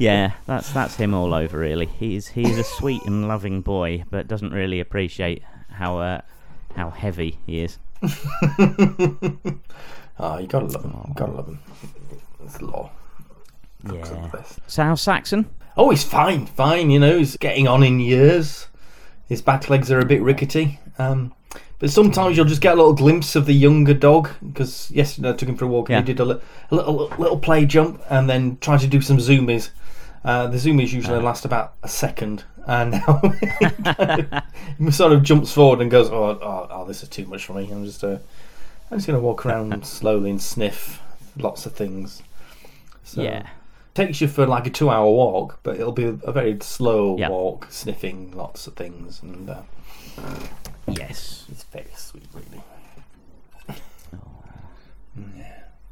[0.00, 1.58] Yeah, that's that's him all over.
[1.58, 6.20] Really, he's he's a sweet and loving boy, but doesn't really appreciate how uh,
[6.76, 7.78] how heavy he is.
[10.20, 10.92] oh, you gotta love him.
[11.08, 11.58] You gotta love him.
[12.44, 12.90] It's law.
[13.92, 14.04] Yeah.
[14.04, 14.60] the best.
[14.68, 15.46] So how's Saxon?
[15.76, 16.90] Oh, he's fine, fine.
[16.90, 18.68] You know, he's getting on in years.
[19.28, 20.78] His back legs are a bit rickety.
[20.98, 21.34] Um,
[21.78, 24.30] but sometimes you'll just get a little glimpse of the younger dog.
[24.44, 26.00] Because yesterday I took him for a walk and Yeah.
[26.00, 29.18] he did a, li- a little little play jump and then tried to do some
[29.18, 29.70] zoomies.
[30.24, 33.22] Uh, the zoomies usually last about a second, and now
[34.78, 37.52] he sort of jumps forward and goes, "Oh, oh, oh this is too much for
[37.54, 37.70] me.
[37.70, 38.18] I'm just, uh,
[38.90, 41.00] I'm just going to walk around slowly and sniff
[41.36, 42.22] lots of things."
[43.04, 43.46] So, yeah.
[43.94, 47.28] Takes you for like a two hour walk, but it'll be a, very slow Yeah.
[47.30, 49.62] walk, sniffing lots of things, and uh,
[50.86, 51.44] Yes.
[51.50, 52.62] it's very sweet, really.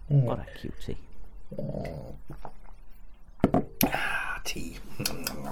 [0.08, 0.98] What a cutie.
[3.92, 4.78] Ah, tea.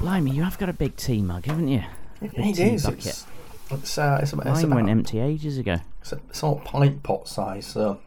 [0.00, 1.82] Blimey, you have got a big tea mug, haven't you?
[2.20, 2.84] It tea is.
[2.84, 3.06] bucket.
[3.06, 3.26] It's,
[3.70, 5.78] it's, uh, it's, about, it's, Mine about, went empty ages ago.
[6.00, 8.00] it's, a, it's all pint pot size, so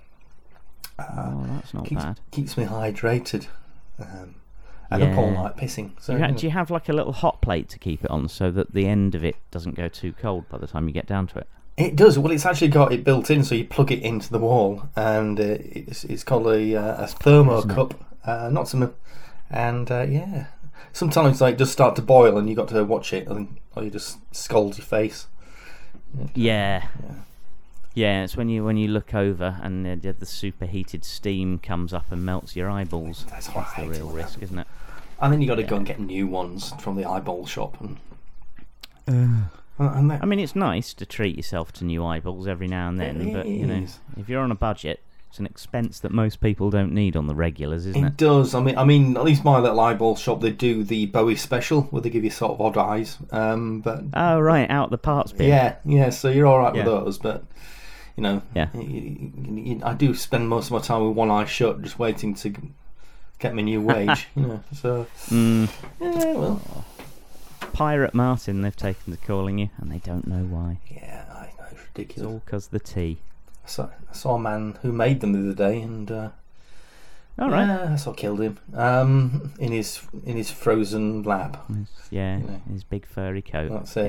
[0.99, 2.19] Oh, that's not keeps, bad.
[2.31, 3.47] keeps me hydrated.
[3.99, 4.35] Um,
[4.89, 5.29] and Yeah.
[5.31, 5.91] night pissing.
[5.99, 8.29] So You ha- do you have like a little hot plate to keep it on
[8.29, 11.07] so that the end of it doesn't go too cold by the time you get
[11.07, 11.47] down to it?
[11.75, 12.17] it does.
[12.17, 15.39] Well, it's actually got it built in, so you plug it into the wall, and
[15.39, 17.93] uh, it's, it's called a, uh, a thermo Isn't cup,
[18.25, 18.95] uh, not some,
[19.51, 20.47] and uh, yeah.
[20.91, 23.91] Sometimes like just start to boil, and you got to watch it, and or you
[23.91, 25.27] just scald your face.
[26.33, 26.87] Yeah.
[27.03, 27.15] Yeah.
[27.97, 32.11] Yeah, it's when you when you look over and the, the superheated steam comes up
[32.11, 33.25] and melts your eyeballs.
[33.27, 34.67] That's the real risk, isn't it?
[35.19, 37.97] And then you got to go and get new ones from the eyeball shop, and
[39.07, 42.99] and that, I mean, it's nice to treat yourself to new eyeballs every now and
[42.99, 46.39] then, It but you know, if you're on a budget, it's an expense that most
[46.39, 48.17] people don't need on the regulars, isn't it it?
[48.17, 48.53] does.
[48.53, 51.81] I mean, I mean, at least my little eyeball shop, they do the Bowie special
[51.83, 53.17] where they give you sort of odd eyes.
[53.31, 55.47] Um, but Oh right, out the parts bin.
[55.49, 56.11] Yeah, yeah.
[56.11, 56.83] So you're all right Yeah.
[56.83, 57.43] with those, but
[58.17, 58.67] you know, Yeah.
[58.73, 61.97] y- y- y- I do spend most of my time with one eye shut, just
[61.99, 62.53] waiting to
[63.39, 64.27] get my new wage.
[64.35, 65.69] you know, so Mm,
[66.01, 66.61] yeah, well,
[67.73, 70.79] Pirate Martin, they've taken to calling you, and they don't know why.
[70.91, 72.27] yeah, I know it's It's ridiculous.
[72.31, 73.17] all because the tea.
[73.63, 76.29] I saw, I saw a man who made them the other day, and uh,
[77.37, 77.67] All right.
[77.67, 81.59] yeah, I saw killed him um, in his in his frozen lab.
[82.09, 82.61] Yeah, You know.
[82.71, 83.69] his big furry coat.
[83.69, 84.05] That's it.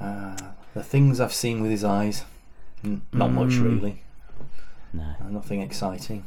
[0.00, 0.04] Yeah.
[0.04, 0.36] Uh,
[0.74, 2.24] the things I've seen with his eyes,
[3.12, 3.64] not much Mm.
[3.64, 4.02] really.
[4.92, 5.02] No.
[5.02, 6.24] Uh, nothing exciting.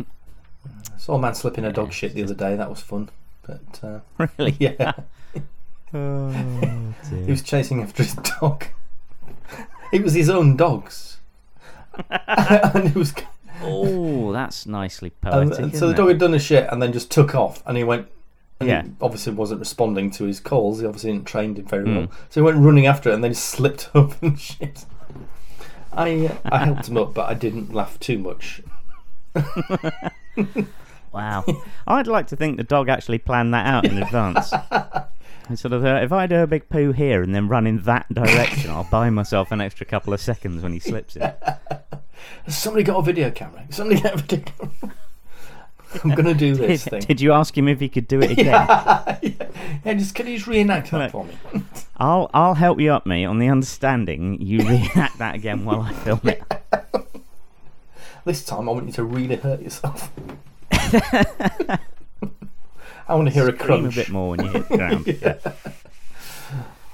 [0.00, 2.56] I saw a man slipping a dog shit the other day.
[2.56, 3.10] That was fun.
[3.46, 4.00] But uh,
[4.38, 4.56] Really?
[4.58, 4.92] yeah,
[5.94, 6.30] Oh,
[7.24, 8.64] he was chasing after his dog.
[9.92, 11.18] it was his own dogs,
[12.28, 13.12] and he was.
[13.62, 15.58] oh, that's nicely And, poetic.
[15.64, 15.96] and so isn't the it?
[15.96, 18.06] dog had done a shit and then just took off, and he went.
[18.60, 18.82] And Yeah.
[18.82, 20.80] he obviously wasn't responding to his calls.
[20.80, 22.10] He obviously didn't train him very well, Mm.
[22.28, 24.84] so he went running after it and then slipped up and shit.
[25.92, 28.62] I uh, I helped him up, but I didn't laugh too much.
[31.12, 31.44] Wow.
[31.86, 34.52] I'd like to think the dog actually planned that out in advance.
[35.48, 37.78] And sort of, uh, if I do a big poo here and then run in
[37.82, 41.22] that direction, I'll buy myself an extra couple of seconds when he slips in.
[42.44, 43.64] Has somebody got a video camera?
[43.70, 44.94] Somebody got a video camera.
[46.04, 47.00] I'm gonna do this Did, thing.
[47.02, 48.46] did you ask him if he could do it again?
[48.46, 49.18] yeah,
[49.84, 51.10] yeah, just can you just reenact that Right.
[51.10, 51.34] for me?
[51.96, 55.92] I'll I'll help you up, me, on the understanding you reenact that again while I
[55.92, 56.42] film it.
[58.24, 60.10] This time I want you to really hurt yourself.
[60.72, 61.78] I
[63.14, 63.94] want to hear a Scream crunch.
[63.94, 65.06] a bit more when you hit the ground.
[65.20, 65.52] yeah.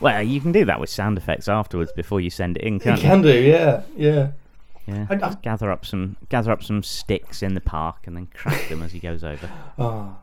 [0.01, 3.01] Well, you can do that with sound effects afterwards before you send it in, can't
[3.03, 3.09] you?
[3.09, 4.29] can do, yeah, yeah.
[4.87, 5.07] Yeah.
[5.11, 8.68] I- I- gather up some gather up some sticks in the park and then crack
[8.68, 9.51] them as he goes over.
[9.79, 10.16] Oh,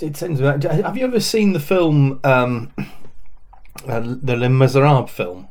[0.00, 0.62] it me back.
[0.62, 2.72] Have you ever seen the film, um,
[3.88, 5.48] uh, the Les Miserables film?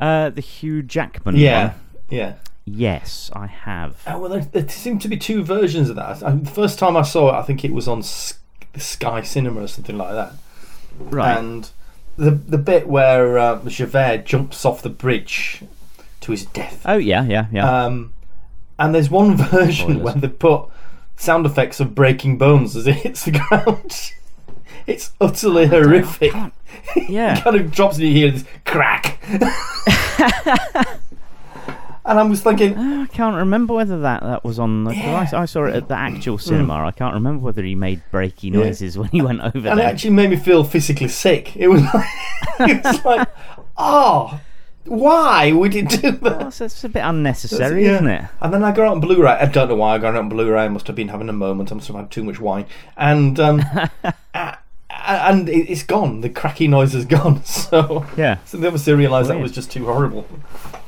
[0.00, 1.74] Uh, the Hugh Jackman Yeah, one.
[2.10, 2.34] yeah.
[2.64, 3.96] Yes, I have.
[4.06, 6.22] Oh, well, there, there seem to be two versions of that.
[6.22, 9.66] I, the first time I saw it, I think it was on Sky Cinema or
[9.66, 10.32] something like that.
[10.98, 11.36] Right.
[11.38, 11.68] And
[12.16, 15.62] the the bit where uh, Javert jumps off the bridge
[16.20, 16.82] to his death.
[16.84, 17.84] oh yeah, yeah, yeah.
[17.84, 18.12] Um,
[18.78, 20.02] and there's one version Spoilers.
[20.02, 20.66] where they put
[21.16, 24.12] sound effects of breaking bones as it hits the ground.
[24.86, 26.32] it's utterly horrific.
[27.08, 27.38] yeah.
[27.38, 29.18] It kind of drops and you hear this crack.
[32.06, 34.84] and I was thinking, Oh, I can't remember whether that, that was on.
[34.84, 35.24] The, Yeah.
[35.26, 35.34] Mm.
[35.34, 36.74] I, I saw it at the actual cinema.
[36.86, 38.64] I can't remember whether he made breaky Yeah.
[38.64, 41.56] noises when he went over and it actually made me feel physically sick.
[41.56, 42.08] It was like,
[42.60, 43.28] it was like
[43.76, 44.40] oh,
[44.90, 46.20] why would you do that?
[46.20, 47.94] Well, it's, it's a bit unnecessary, Yeah.
[47.94, 48.24] isn't it?
[48.40, 49.30] And then I got it on Blu-ray.
[49.30, 50.64] I don't know why I got it on Blu-ray.
[50.64, 51.70] I must have been having a moment.
[51.70, 53.60] I must have had too much wine, and um,
[54.34, 54.58] a-
[54.92, 56.20] and it- it's gone.
[56.22, 57.42] The cracky noise is gone.
[57.44, 58.38] So, Yeah.
[58.44, 60.26] so they obviously realised that was just too horrible.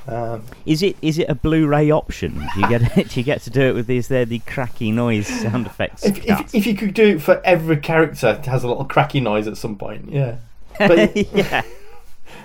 [0.08, 2.44] Um, Is it is it a Blu-ray option?
[2.54, 5.28] Do you get do you get to do it with these there the cracky noise
[5.28, 6.04] sound effects?
[6.04, 9.20] if, if, if you could do it for every character, it has a little cracky
[9.20, 10.10] noise at some point.
[10.10, 10.38] Yeah.
[10.76, 11.62] But yeah.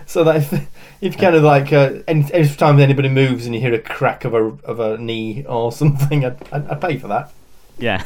[0.08, 0.68] So that if,
[1.02, 4.24] if kind of like uh, any, every time anybody moves and you hear a crack
[4.24, 7.32] of a of a knee or something, I'd, I'd, I'd pay for that.
[7.78, 8.04] Yeah.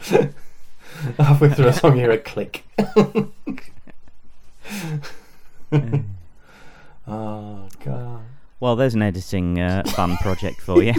[1.18, 2.64] Halfway through a song, you hear a click.
[7.08, 8.20] oh god.
[8.60, 10.94] Well, there's an editing uh, fun project for you.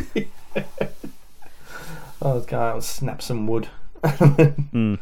[2.21, 3.69] Oh, let's go out and snap some wood.
[4.03, 4.99] Mm.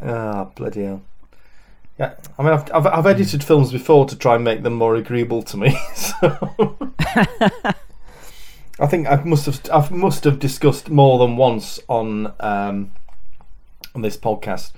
[0.00, 1.02] Ah, bloody hell.
[2.02, 4.96] Yeah, I mean, I've, I've, I've edited films before to try and make them more
[4.96, 5.78] agreeable to me.
[5.94, 6.78] So
[8.80, 12.90] I think I must have I must have discussed more than once on um,
[13.94, 14.72] on this podcast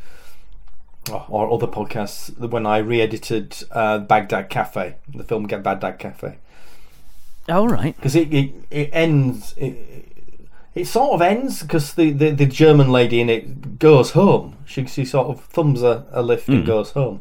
[1.31, 6.37] or- other podcasts when I re-edited uh, Baghdad Cafe, the film Get Baghdad Cafe
[7.49, 7.97] All right.
[7.97, 10.13] because it, it it ends it,
[10.75, 14.57] it sort of ends because the, the, the German lady in it goes home.
[14.65, 16.67] She she sort of thumbs a, a lift and Mm.
[16.67, 17.21] goes home,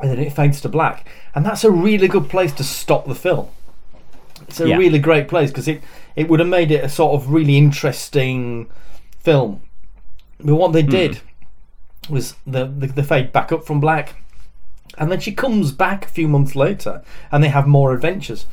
[0.00, 1.06] and then it fades to black.
[1.34, 3.48] And that's a really good place to stop the film.
[4.48, 4.76] It's a Yeah.
[4.78, 5.82] really great place because it
[6.16, 8.68] it would have made it a sort of really interesting
[9.20, 9.60] film.
[10.40, 11.20] But what they did
[12.08, 14.22] was the, the the fade back up from black,
[14.96, 18.46] and then she comes back a few months later, and they have more adventures.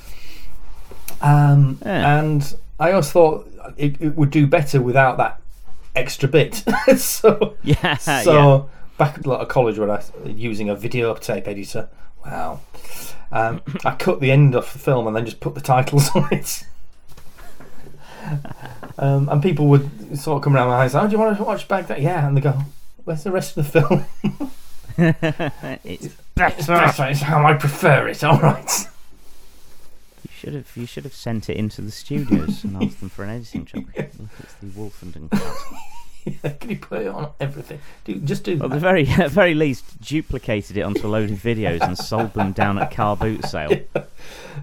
[1.22, 2.20] Um, Yeah.
[2.20, 5.42] And I always thought it, it would do better without that
[5.96, 6.64] extra bit.
[6.98, 7.96] so Yeah.
[7.98, 8.62] so yeah.
[8.98, 11.88] back at like, college when I was using a videotape editor.
[12.26, 12.60] Wow.
[13.32, 16.28] Um, I cut the end off the film and then just put the titles on
[16.32, 16.64] it.
[18.98, 20.96] um, and people would sort of come around my house.
[20.96, 22.02] Oh, do you want to watch back that?
[22.02, 22.58] Yeah, and they go,
[23.04, 24.06] "Where's the rest of the film?"
[25.84, 26.64] it's It's better.
[26.74, 27.06] better.
[27.08, 28.24] It's how I prefer it.
[28.24, 28.72] All right.
[30.46, 33.24] You should have you should have sent it into the studios and asked them for
[33.24, 33.86] an editing job.
[33.98, 34.06] Look,
[34.40, 35.58] it's the Wolfenden cut.
[36.44, 37.80] yeah, can you put it on everything?
[38.04, 38.76] Do just do Well, that.
[38.76, 42.52] the very at very least duplicated it onto a load of videos and sold them
[42.52, 43.72] down at car boot sale.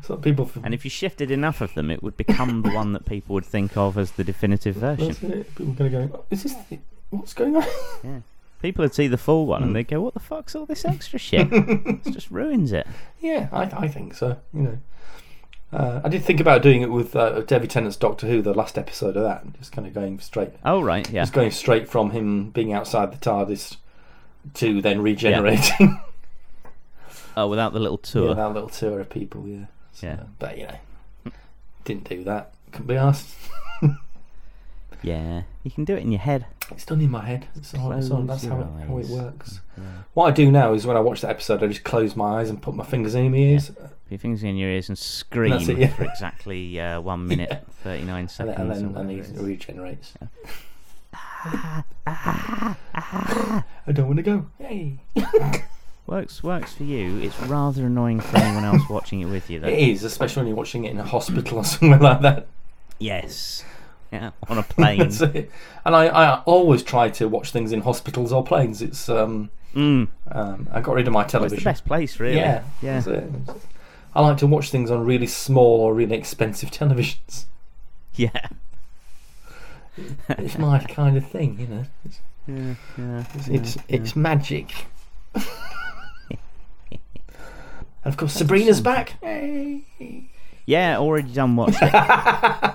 [0.04, 0.50] So people.
[0.62, 3.44] And if you shifted enough of them, it would become the one that people would
[3.44, 5.14] think of as the definitive version.
[5.56, 6.24] People are going to go.
[6.30, 6.54] Is this?
[6.70, 6.78] The,
[7.10, 7.64] what's going on?
[8.04, 8.20] Yeah.
[8.60, 9.66] People would see the full one Hmm.
[9.68, 11.48] and they'd go, "What the fuck's all this extra shit?
[11.52, 12.86] it just ruins it."
[13.20, 14.36] Yeah, I, I think so.
[14.54, 14.78] You know,
[15.72, 18.76] Uh, I did think about doing it with uh, David Tennant's Doctor Who, the last
[18.76, 21.22] episode of that, just kind of going straight, Oh right, yeah.
[21.22, 23.76] just going straight from him being outside the TARDIS
[24.54, 26.00] to then regenerating.
[27.34, 28.34] Oh, without the little yeah, tour.
[28.34, 29.64] that little tour of people, yeah.
[29.92, 30.22] So, Yeah.
[30.38, 31.32] But you know,
[31.84, 32.52] didn't do that.
[32.72, 33.34] Couldn't be asked.
[35.02, 36.46] Yeah, you can do it in your head.
[36.70, 37.46] It's done in my head.
[37.56, 39.60] It's all, it's that's how it, how it works.
[40.14, 42.50] What I do now is when I watch the episode, I just close my eyes
[42.50, 45.52] and put my fingers in my ears, Put your fingers in your ears and scream
[45.54, 45.88] it, yeah.
[45.88, 48.56] for exactly uh, one minute thirty nine and, seconds.
[48.56, 49.32] then- and then and whatever he it is.
[49.42, 50.14] regenerates.
[52.06, 54.46] I don't want to go.
[54.58, 54.98] Hey.
[56.06, 57.18] Works works for you.
[57.20, 59.68] It's rather annoying for anyone else watching it with you, though.
[59.68, 62.48] It is, especially when you're watching it in a hospital or somewhere like that.
[62.98, 63.64] Yes.
[64.12, 64.98] Yeah, on a plane.
[65.08, 65.20] That's.
[65.22, 65.46] And
[65.86, 68.82] I, I always try to watch things in hospitals or planes.
[68.82, 70.06] It's um, mm.
[70.30, 71.58] um I got rid of my Well, it's television.
[71.58, 72.36] the best place, really.
[72.36, 73.02] Yeah, Yeah.
[74.14, 77.46] I like to watch things on really small or really expensive televisions.
[78.14, 78.48] Yeah.
[80.28, 81.84] It's my kind of thing, you know.
[82.04, 82.74] It's Yeah.
[82.98, 83.24] Yeah.
[83.34, 84.86] it's, it's, it's magic.
[85.34, 85.46] and
[88.04, 89.14] of course, Sabrina's back.
[89.22, 89.84] Hey.
[90.66, 92.71] Yeah, already done it.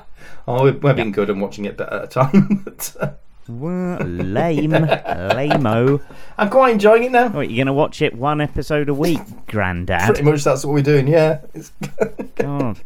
[0.48, 2.64] Oh, we've, we've been good and watching it bit at a time.
[2.66, 3.12] but, uh,
[3.50, 4.72] Lame.
[4.72, 6.02] Lame-o.
[6.38, 7.30] I'm quite enjoying it now.
[7.30, 10.06] What, you're going to watch it one episode a week, Grandad?
[10.06, 11.08] Pretty much that's what we're doing.
[11.08, 11.42] Yeah.
[11.54, 11.72] It's,
[12.36, 12.80] God.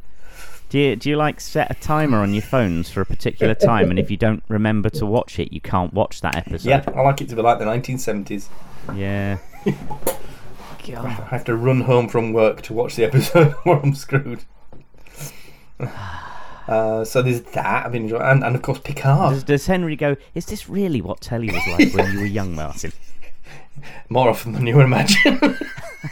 [0.69, 3.89] Do you, do you like set a timer on your phones for a particular time,
[3.89, 6.69] and if you don't remember to watch it, you can't watch that episode?
[6.69, 8.47] yeah, I like it to be like the 1970s.
[8.95, 9.37] Yeah.
[9.65, 11.05] God.
[11.05, 14.45] I have to run home from work to watch the episode or I'm screwed.
[16.67, 19.33] Uh, so there's that I've been enjoying, and, and of course Picard.
[19.33, 22.55] Does, does Henry go, is this really what telly was like when you were young,
[22.55, 22.93] Martin?
[24.09, 25.57] More often than you would imagine.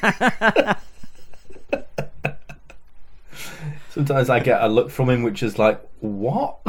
[3.90, 6.60] Sometimes I get a look from him which is like, "What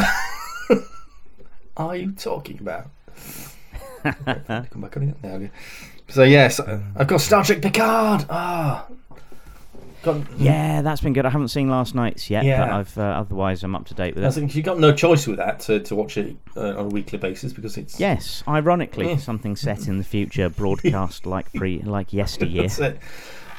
[1.76, 2.90] are you talking about?"
[4.02, 5.16] Come back on again.
[5.22, 5.52] There we go.
[6.08, 8.26] So yes, I've got Star Trek Picard.
[8.28, 8.86] Ah,
[10.02, 11.26] got, Yeah, that's been good.
[11.26, 14.24] I haven't seen last night's yet, but I've uh, otherwise I'm up to date with
[14.24, 14.32] I it.
[14.32, 17.18] think you got no choice with that to, to watch it uh, on a weekly
[17.18, 19.16] basis because it's Yes, ironically, Yeah.
[19.16, 22.62] something set in the future, broadcast like pre like yesteryear.
[22.62, 22.98] That's it.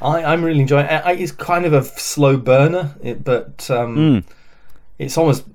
[0.01, 1.01] I, I'm really enjoying it.
[1.05, 4.23] I, it's kind of a slow burner, it, but um, Mm.
[4.97, 5.45] it's almost.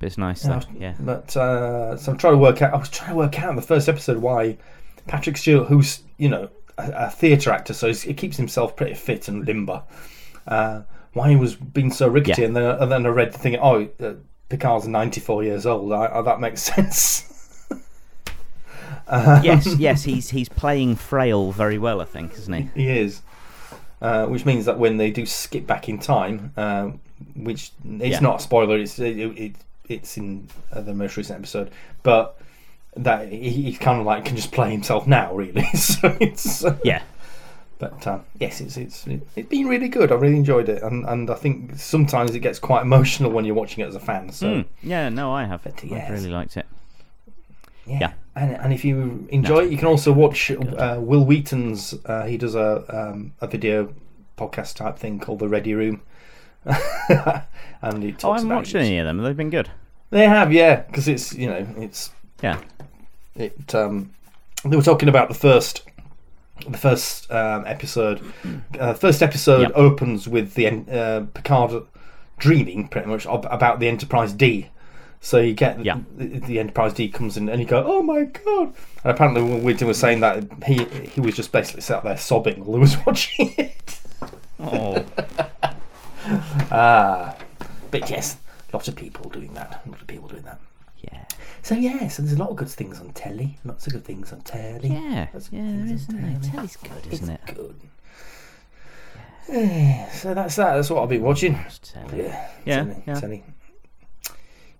[0.00, 0.78] But it's nice Yeah, though.
[0.80, 0.94] Yeah.
[0.98, 2.74] But uh, so I'm trying to work out.
[2.74, 4.58] I was trying to work out in the first episode why
[5.06, 8.94] Patrick Stewart, who's you know a, a theatre actor, so he's, he keeps himself pretty
[8.94, 9.84] fit and limber.
[10.46, 12.48] Uh, why he was being so rickety, Yeah.
[12.48, 13.56] and then and then I read the thing.
[13.60, 14.14] Oh, uh,
[14.48, 15.92] Picard's 94 years old.
[15.92, 17.28] I, I, that makes sense.
[19.42, 22.70] yes, yes, he's he's playing frail very well, I think, isn't he?
[22.82, 23.22] He is.
[24.00, 26.90] Uh, which means that when they do skip back in time, uh,
[27.36, 28.18] which it's Yeah.
[28.20, 29.52] not a spoiler, it's it, it,
[29.88, 31.70] it's in uh, the most recent episode,
[32.02, 32.36] but
[32.96, 35.62] that he, he kind of like can just play himself now, really.
[35.74, 37.02] so it's uh, Yeah.
[37.82, 40.12] But um, yes, it's it's it, it's been really good.
[40.12, 43.56] I really enjoyed it, and and I think sometimes it gets quite emotional when you're
[43.56, 44.30] watching it as a fan.
[44.30, 44.64] So Mm.
[44.84, 45.64] Yeah, no, I have.
[45.64, 46.66] But I've really liked it.
[47.84, 47.98] yeah.
[48.00, 48.12] Yeah.
[48.36, 51.92] And, and if you enjoy it, you can also watch uh, Wil Wheaton's.
[52.06, 53.92] Uh, he does a um, a video
[54.38, 56.00] podcast type thing called the Ready Room,
[56.64, 59.18] and he talks Oh, I haven't about watched any of them.
[59.18, 59.70] They've been good.
[60.10, 62.10] They have, yeah, because it's you know it's
[62.42, 62.60] Yeah.
[63.34, 63.74] it.
[63.74, 64.12] Um,
[64.64, 65.82] they were talking about the first
[66.68, 68.20] the first um, episode.
[68.78, 69.72] Uh, first episode Yep.
[69.74, 71.84] opens with the uh, Picard
[72.38, 74.68] dreaming pretty much ab- about the Enterprise D.
[75.20, 75.98] So you get Yeah.
[76.16, 78.72] the, the Enterprise D comes in and you go, oh my god!
[79.04, 82.76] And apparently Wheaton was saying that he he was just basically sat there sobbing while
[82.76, 84.00] he was watching it.
[84.58, 85.04] Oh,
[86.70, 87.36] Ah,
[87.90, 88.36] but yes,
[88.72, 89.82] lots of people doing that.
[89.86, 90.60] Lots of people doing that.
[91.02, 91.24] yeah.
[91.62, 93.58] So yeah, so there's a lot of good things on telly.
[93.64, 94.88] Lots of good things on telly.
[94.88, 95.28] Yeah.
[95.32, 96.40] Lots of Yeah, good there things is, on isn't there?
[96.40, 96.50] telly.
[96.52, 97.40] Telly's good, isn't it?
[97.46, 97.80] It's good.
[99.48, 100.74] Eh, so that's that.
[100.74, 101.58] That's what I'll be watching.
[101.82, 102.22] Telly.
[102.24, 103.14] Yeah, Yeah, telly, yeah.
[103.14, 103.44] telly.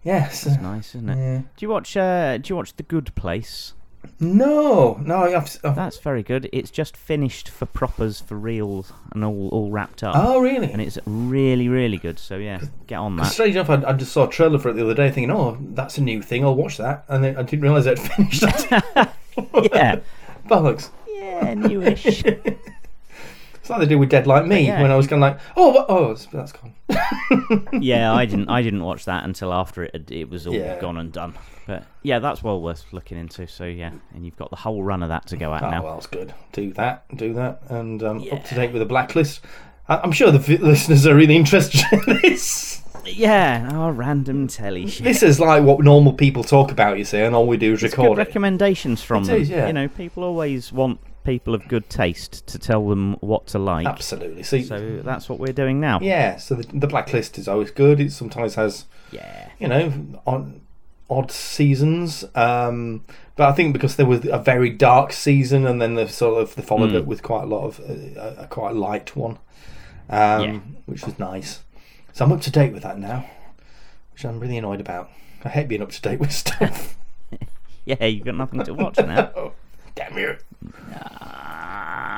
[0.04, 0.46] Yes.
[0.46, 1.16] It's nice, isn't it?
[1.18, 1.38] Yeah.
[1.38, 1.96] Do you watch?
[1.96, 3.74] Uh, do you watch The Good Place?
[4.18, 5.72] No, no, I've, I've, oh.
[5.74, 6.48] That's very good.
[6.52, 10.14] It's just finished for proppers, for real, and all all wrapped up.
[10.16, 10.70] oh really?
[10.72, 12.18] And it's really, really good.
[12.18, 13.26] So yeah, get on that.
[13.26, 15.56] Strange enough, I, I just saw a trailer for it the other day, thinking, "Oh,
[15.60, 16.44] that's a new thing.
[16.44, 18.42] I'll watch that." And then I didn't realise it finished.
[19.72, 19.98] yeah,
[20.48, 20.90] Bollocks!
[21.08, 22.24] yeah, newish.
[22.24, 24.83] It's like they did with Dead Like Me Yeah.
[24.83, 25.87] when I was of like, "Oh, what?
[25.88, 26.74] oh, that's- gone."
[27.83, 28.48] yeah, I didn't.
[28.48, 30.81] I didn't watch that until after it had, it was all Yeah.
[30.81, 31.35] gone and done.
[31.67, 33.46] But yeah, that's well worth looking into.
[33.46, 35.83] So yeah, and you've got the whole run of that to go at Oh, now.
[35.85, 36.35] well, that's good.
[36.52, 38.35] Do that, do that, and um, Yeah.
[38.37, 39.40] up to date with the blacklist.
[39.88, 42.83] I'm sure the listeners are really interested in this.
[43.04, 45.02] Yeah, our random telly shit.
[45.02, 47.83] This is like what normal people talk about, you see, and all we do is
[47.83, 49.40] It's record recommendations from It them.
[49.42, 49.67] is, yeah.
[49.67, 53.87] You know, people always want people of good taste to tell them what to like.
[53.87, 54.44] Absolutely.
[54.44, 55.98] See, So that's what we're doing now.
[56.00, 56.37] yeah.
[56.37, 57.98] So the, the blacklist is always good.
[58.00, 59.48] It sometimes has, Yeah.
[59.58, 59.92] you know,
[60.27, 60.60] odd,
[61.19, 62.25] odd seasons.
[62.35, 63.04] Um,
[63.37, 66.54] but I think because there was a very dark season, and then they sort of
[66.54, 66.94] they followed Mm.
[66.96, 69.38] it with quite a lot of uh, a, a quite light one,
[70.10, 70.58] um, Yeah.
[70.87, 71.60] which was nice.
[72.13, 73.25] So I'm up to date with that now,
[74.13, 75.08] which I'm really annoyed about.
[75.44, 76.96] I hate being up to date with stuff.
[77.85, 79.33] Yeah, you've got nothing to watch now.
[79.37, 79.52] oh,
[79.96, 80.37] damn you!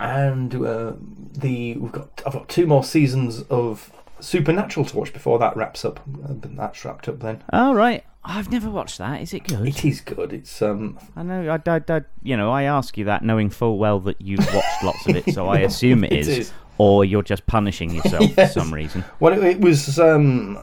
[0.02, 0.92] And uh,
[1.32, 3.90] the we've got I've got two more seasons of
[4.20, 6.00] Supernatural to watch before that wraps up.
[6.22, 7.42] Uh, That's wrapped up then.
[7.52, 8.04] All right.
[8.24, 9.20] I've never watched that.
[9.20, 9.66] Is it good?
[9.68, 10.32] It is good.
[10.32, 11.48] It's um I know.
[11.66, 14.82] I, I, I, you know, I ask you that knowing full well that you've watched
[14.82, 16.52] lots of it, so I assume it It is, is.
[16.78, 18.54] or you're just punishing yourself Yes.
[18.54, 19.04] for some reason.
[19.20, 20.58] well it, it was um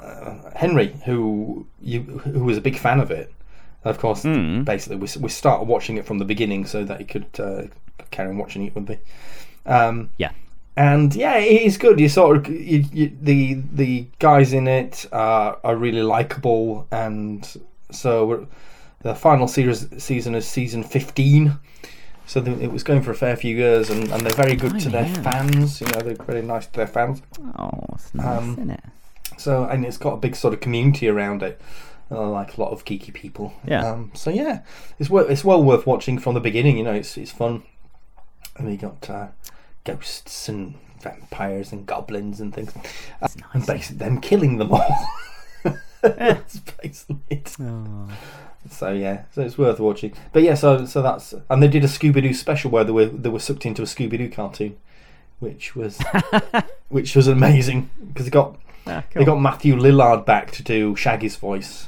[0.56, 3.32] Henry who you who was a big fan of it.
[3.84, 4.66] Of course, Mm.
[4.66, 7.64] basically we we started watching it from the beginning so that he could uh,
[8.12, 8.98] carry on watching it with me.
[9.66, 10.32] Um, Yeah.
[10.76, 12.00] And yeah, it is good.
[12.00, 17.48] You sort of you, you, the the guys in it are are really likable, and
[17.92, 18.46] so we're,
[19.02, 21.60] the final series season is season fifteen.
[22.26, 24.80] So the, it was going for a fair few years, and, and they're very good
[24.80, 25.82] to their fans.
[25.82, 27.22] You know, they're very nice to their fans.
[27.60, 28.84] Oh, it's nice, Um, isn't it?
[29.38, 31.60] So and it's got a big sort of community around it.
[32.10, 33.54] Uh, like a lot of geeky people.
[33.66, 33.90] Yeah.
[33.90, 34.64] Um, so yeah,
[35.00, 36.78] it's it's well worth watching from the beginning.
[36.78, 37.64] You know, it's it's fun.
[38.58, 39.28] And you got uh,
[39.84, 42.74] ghosts and vampires and goblins and things,
[43.22, 45.08] uh, and basically them killing them all.
[46.02, 47.56] That's basically it.
[47.60, 48.10] Oh.
[48.70, 50.14] So yeah, so it's worth watching.
[50.34, 53.06] But yeah, so so that's and they did a Scooby Doo special where they were
[53.06, 54.78] they were sucked into a Scooby Doo cartoon,
[55.40, 56.00] which was
[56.90, 58.58] which was amazing because they got
[58.88, 61.88] Ah, they got Matthew Lillard back to do Shaggy's voice.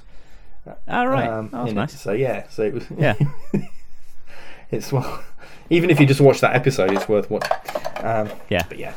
[0.87, 1.27] All right.
[1.27, 1.81] um, that was in it.
[1.81, 1.99] nice.
[1.99, 3.15] So yeah, so it was Yeah.
[4.71, 5.23] it's well,
[5.69, 7.51] even if you just watch that episode, it's worth watching.
[8.03, 8.63] Um, Yeah.
[8.67, 8.93] but yeah.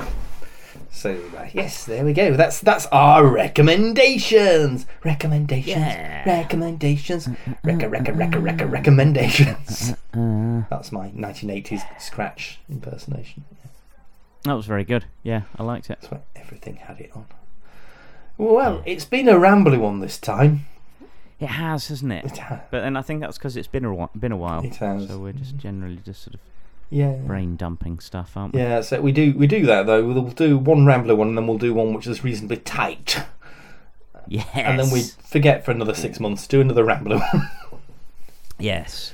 [0.90, 2.34] So uh, yes, there we go.
[2.36, 4.86] That's that's our recommendations.
[5.04, 5.76] Recommendations.
[5.76, 6.24] Yeah.
[6.24, 7.26] Recommendations.
[7.64, 9.94] Recca recca recca recca recommendations.
[10.14, 13.44] Uh, That's my 1980s scratch impersonation.
[14.44, 15.04] that was very good.
[15.22, 15.98] Yeah, I liked it.
[16.00, 17.26] That's where everything had it on.
[18.38, 20.66] Well, it's been a rambly one this time.
[21.38, 22.24] It has, hasn't it?
[22.24, 24.64] It ha- But then I think that's because it's been a while, been a while.
[24.64, 25.08] It has.
[25.08, 26.40] So we're just generally just sort of
[26.90, 27.12] Yeah.
[27.14, 28.60] brain dumping stuff, aren't we?
[28.60, 30.04] Yeah, so we do we do that though.
[30.06, 33.24] We'll do one rambler one, and then we'll do one which is reasonably tight,
[34.28, 34.46] Yes.
[34.54, 36.46] and then we forget for another six months.
[36.46, 37.50] Do another rambler one.
[38.58, 39.12] Yes.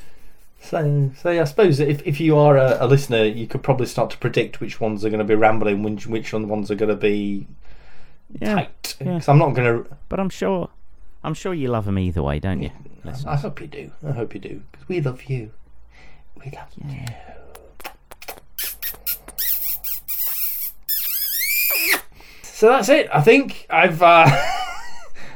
[0.60, 3.86] So, so yeah, I suppose if, if you are a, a listener, you could probably
[3.86, 6.88] start to predict which ones are going to be rambling, which which ones are going
[6.90, 7.48] to be
[8.40, 8.54] Yeah.
[8.54, 8.96] tight.
[9.00, 9.14] yeah.
[9.14, 9.96] Because I'm not going to.
[10.08, 10.68] But I'm sure,
[11.24, 12.70] I'm sure you love them either way, don't you?
[13.04, 13.40] I listeners?
[13.40, 13.90] hope you do.
[14.06, 14.62] I hope you do.
[14.70, 15.50] Because we love you.
[16.36, 16.88] We love you.
[16.88, 17.34] Yeah.
[22.62, 23.08] So that's it.
[23.12, 24.00] I think I've.
[24.00, 24.28] Uh,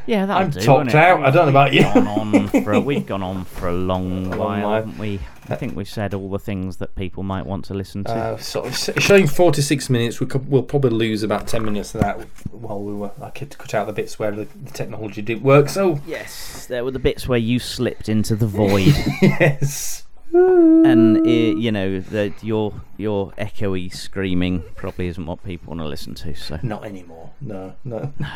[0.06, 0.60] Yeah, I'm do.
[0.60, 1.24] topped out.
[1.24, 1.82] I don't know about you.
[1.82, 4.74] We've gone on for a, we've gone on for a long A long while, while.
[4.76, 5.18] haven't we?
[5.48, 8.12] I think we've said all the things that people might want to listen to.
[8.12, 10.20] Uh, so showing 46 minutes.
[10.20, 12.20] We we'll probably lose about 10 minutes of that
[12.52, 13.10] while we were.
[13.20, 15.68] I could cut out the bits where the, the technology didn't work.
[15.70, 20.04] So, yes, there were the bits where you slipped into the void, yes.
[20.32, 25.86] And uh, you know that your your echoey screaming probably isn't what people want to
[25.86, 26.34] listen to.
[26.34, 27.30] So Not anymore.
[27.40, 28.12] No, no.
[28.18, 28.28] No,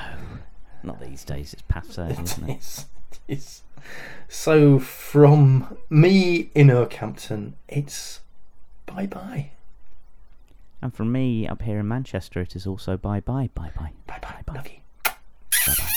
[0.82, 1.52] not these days.
[1.52, 2.52] It's passe, isn't it?
[2.56, 2.86] It's,
[3.28, 3.62] it's,
[4.28, 8.20] so, from me in Okehampton, it's
[8.86, 9.50] bye bye.
[10.82, 14.18] And from me up here in Manchester, it is also bye bye bye bye Bye
[14.20, 14.42] bye.
[14.46, 14.54] Bye-bye.
[14.54, 14.78] Love you.
[15.04, 15.92] bye bye.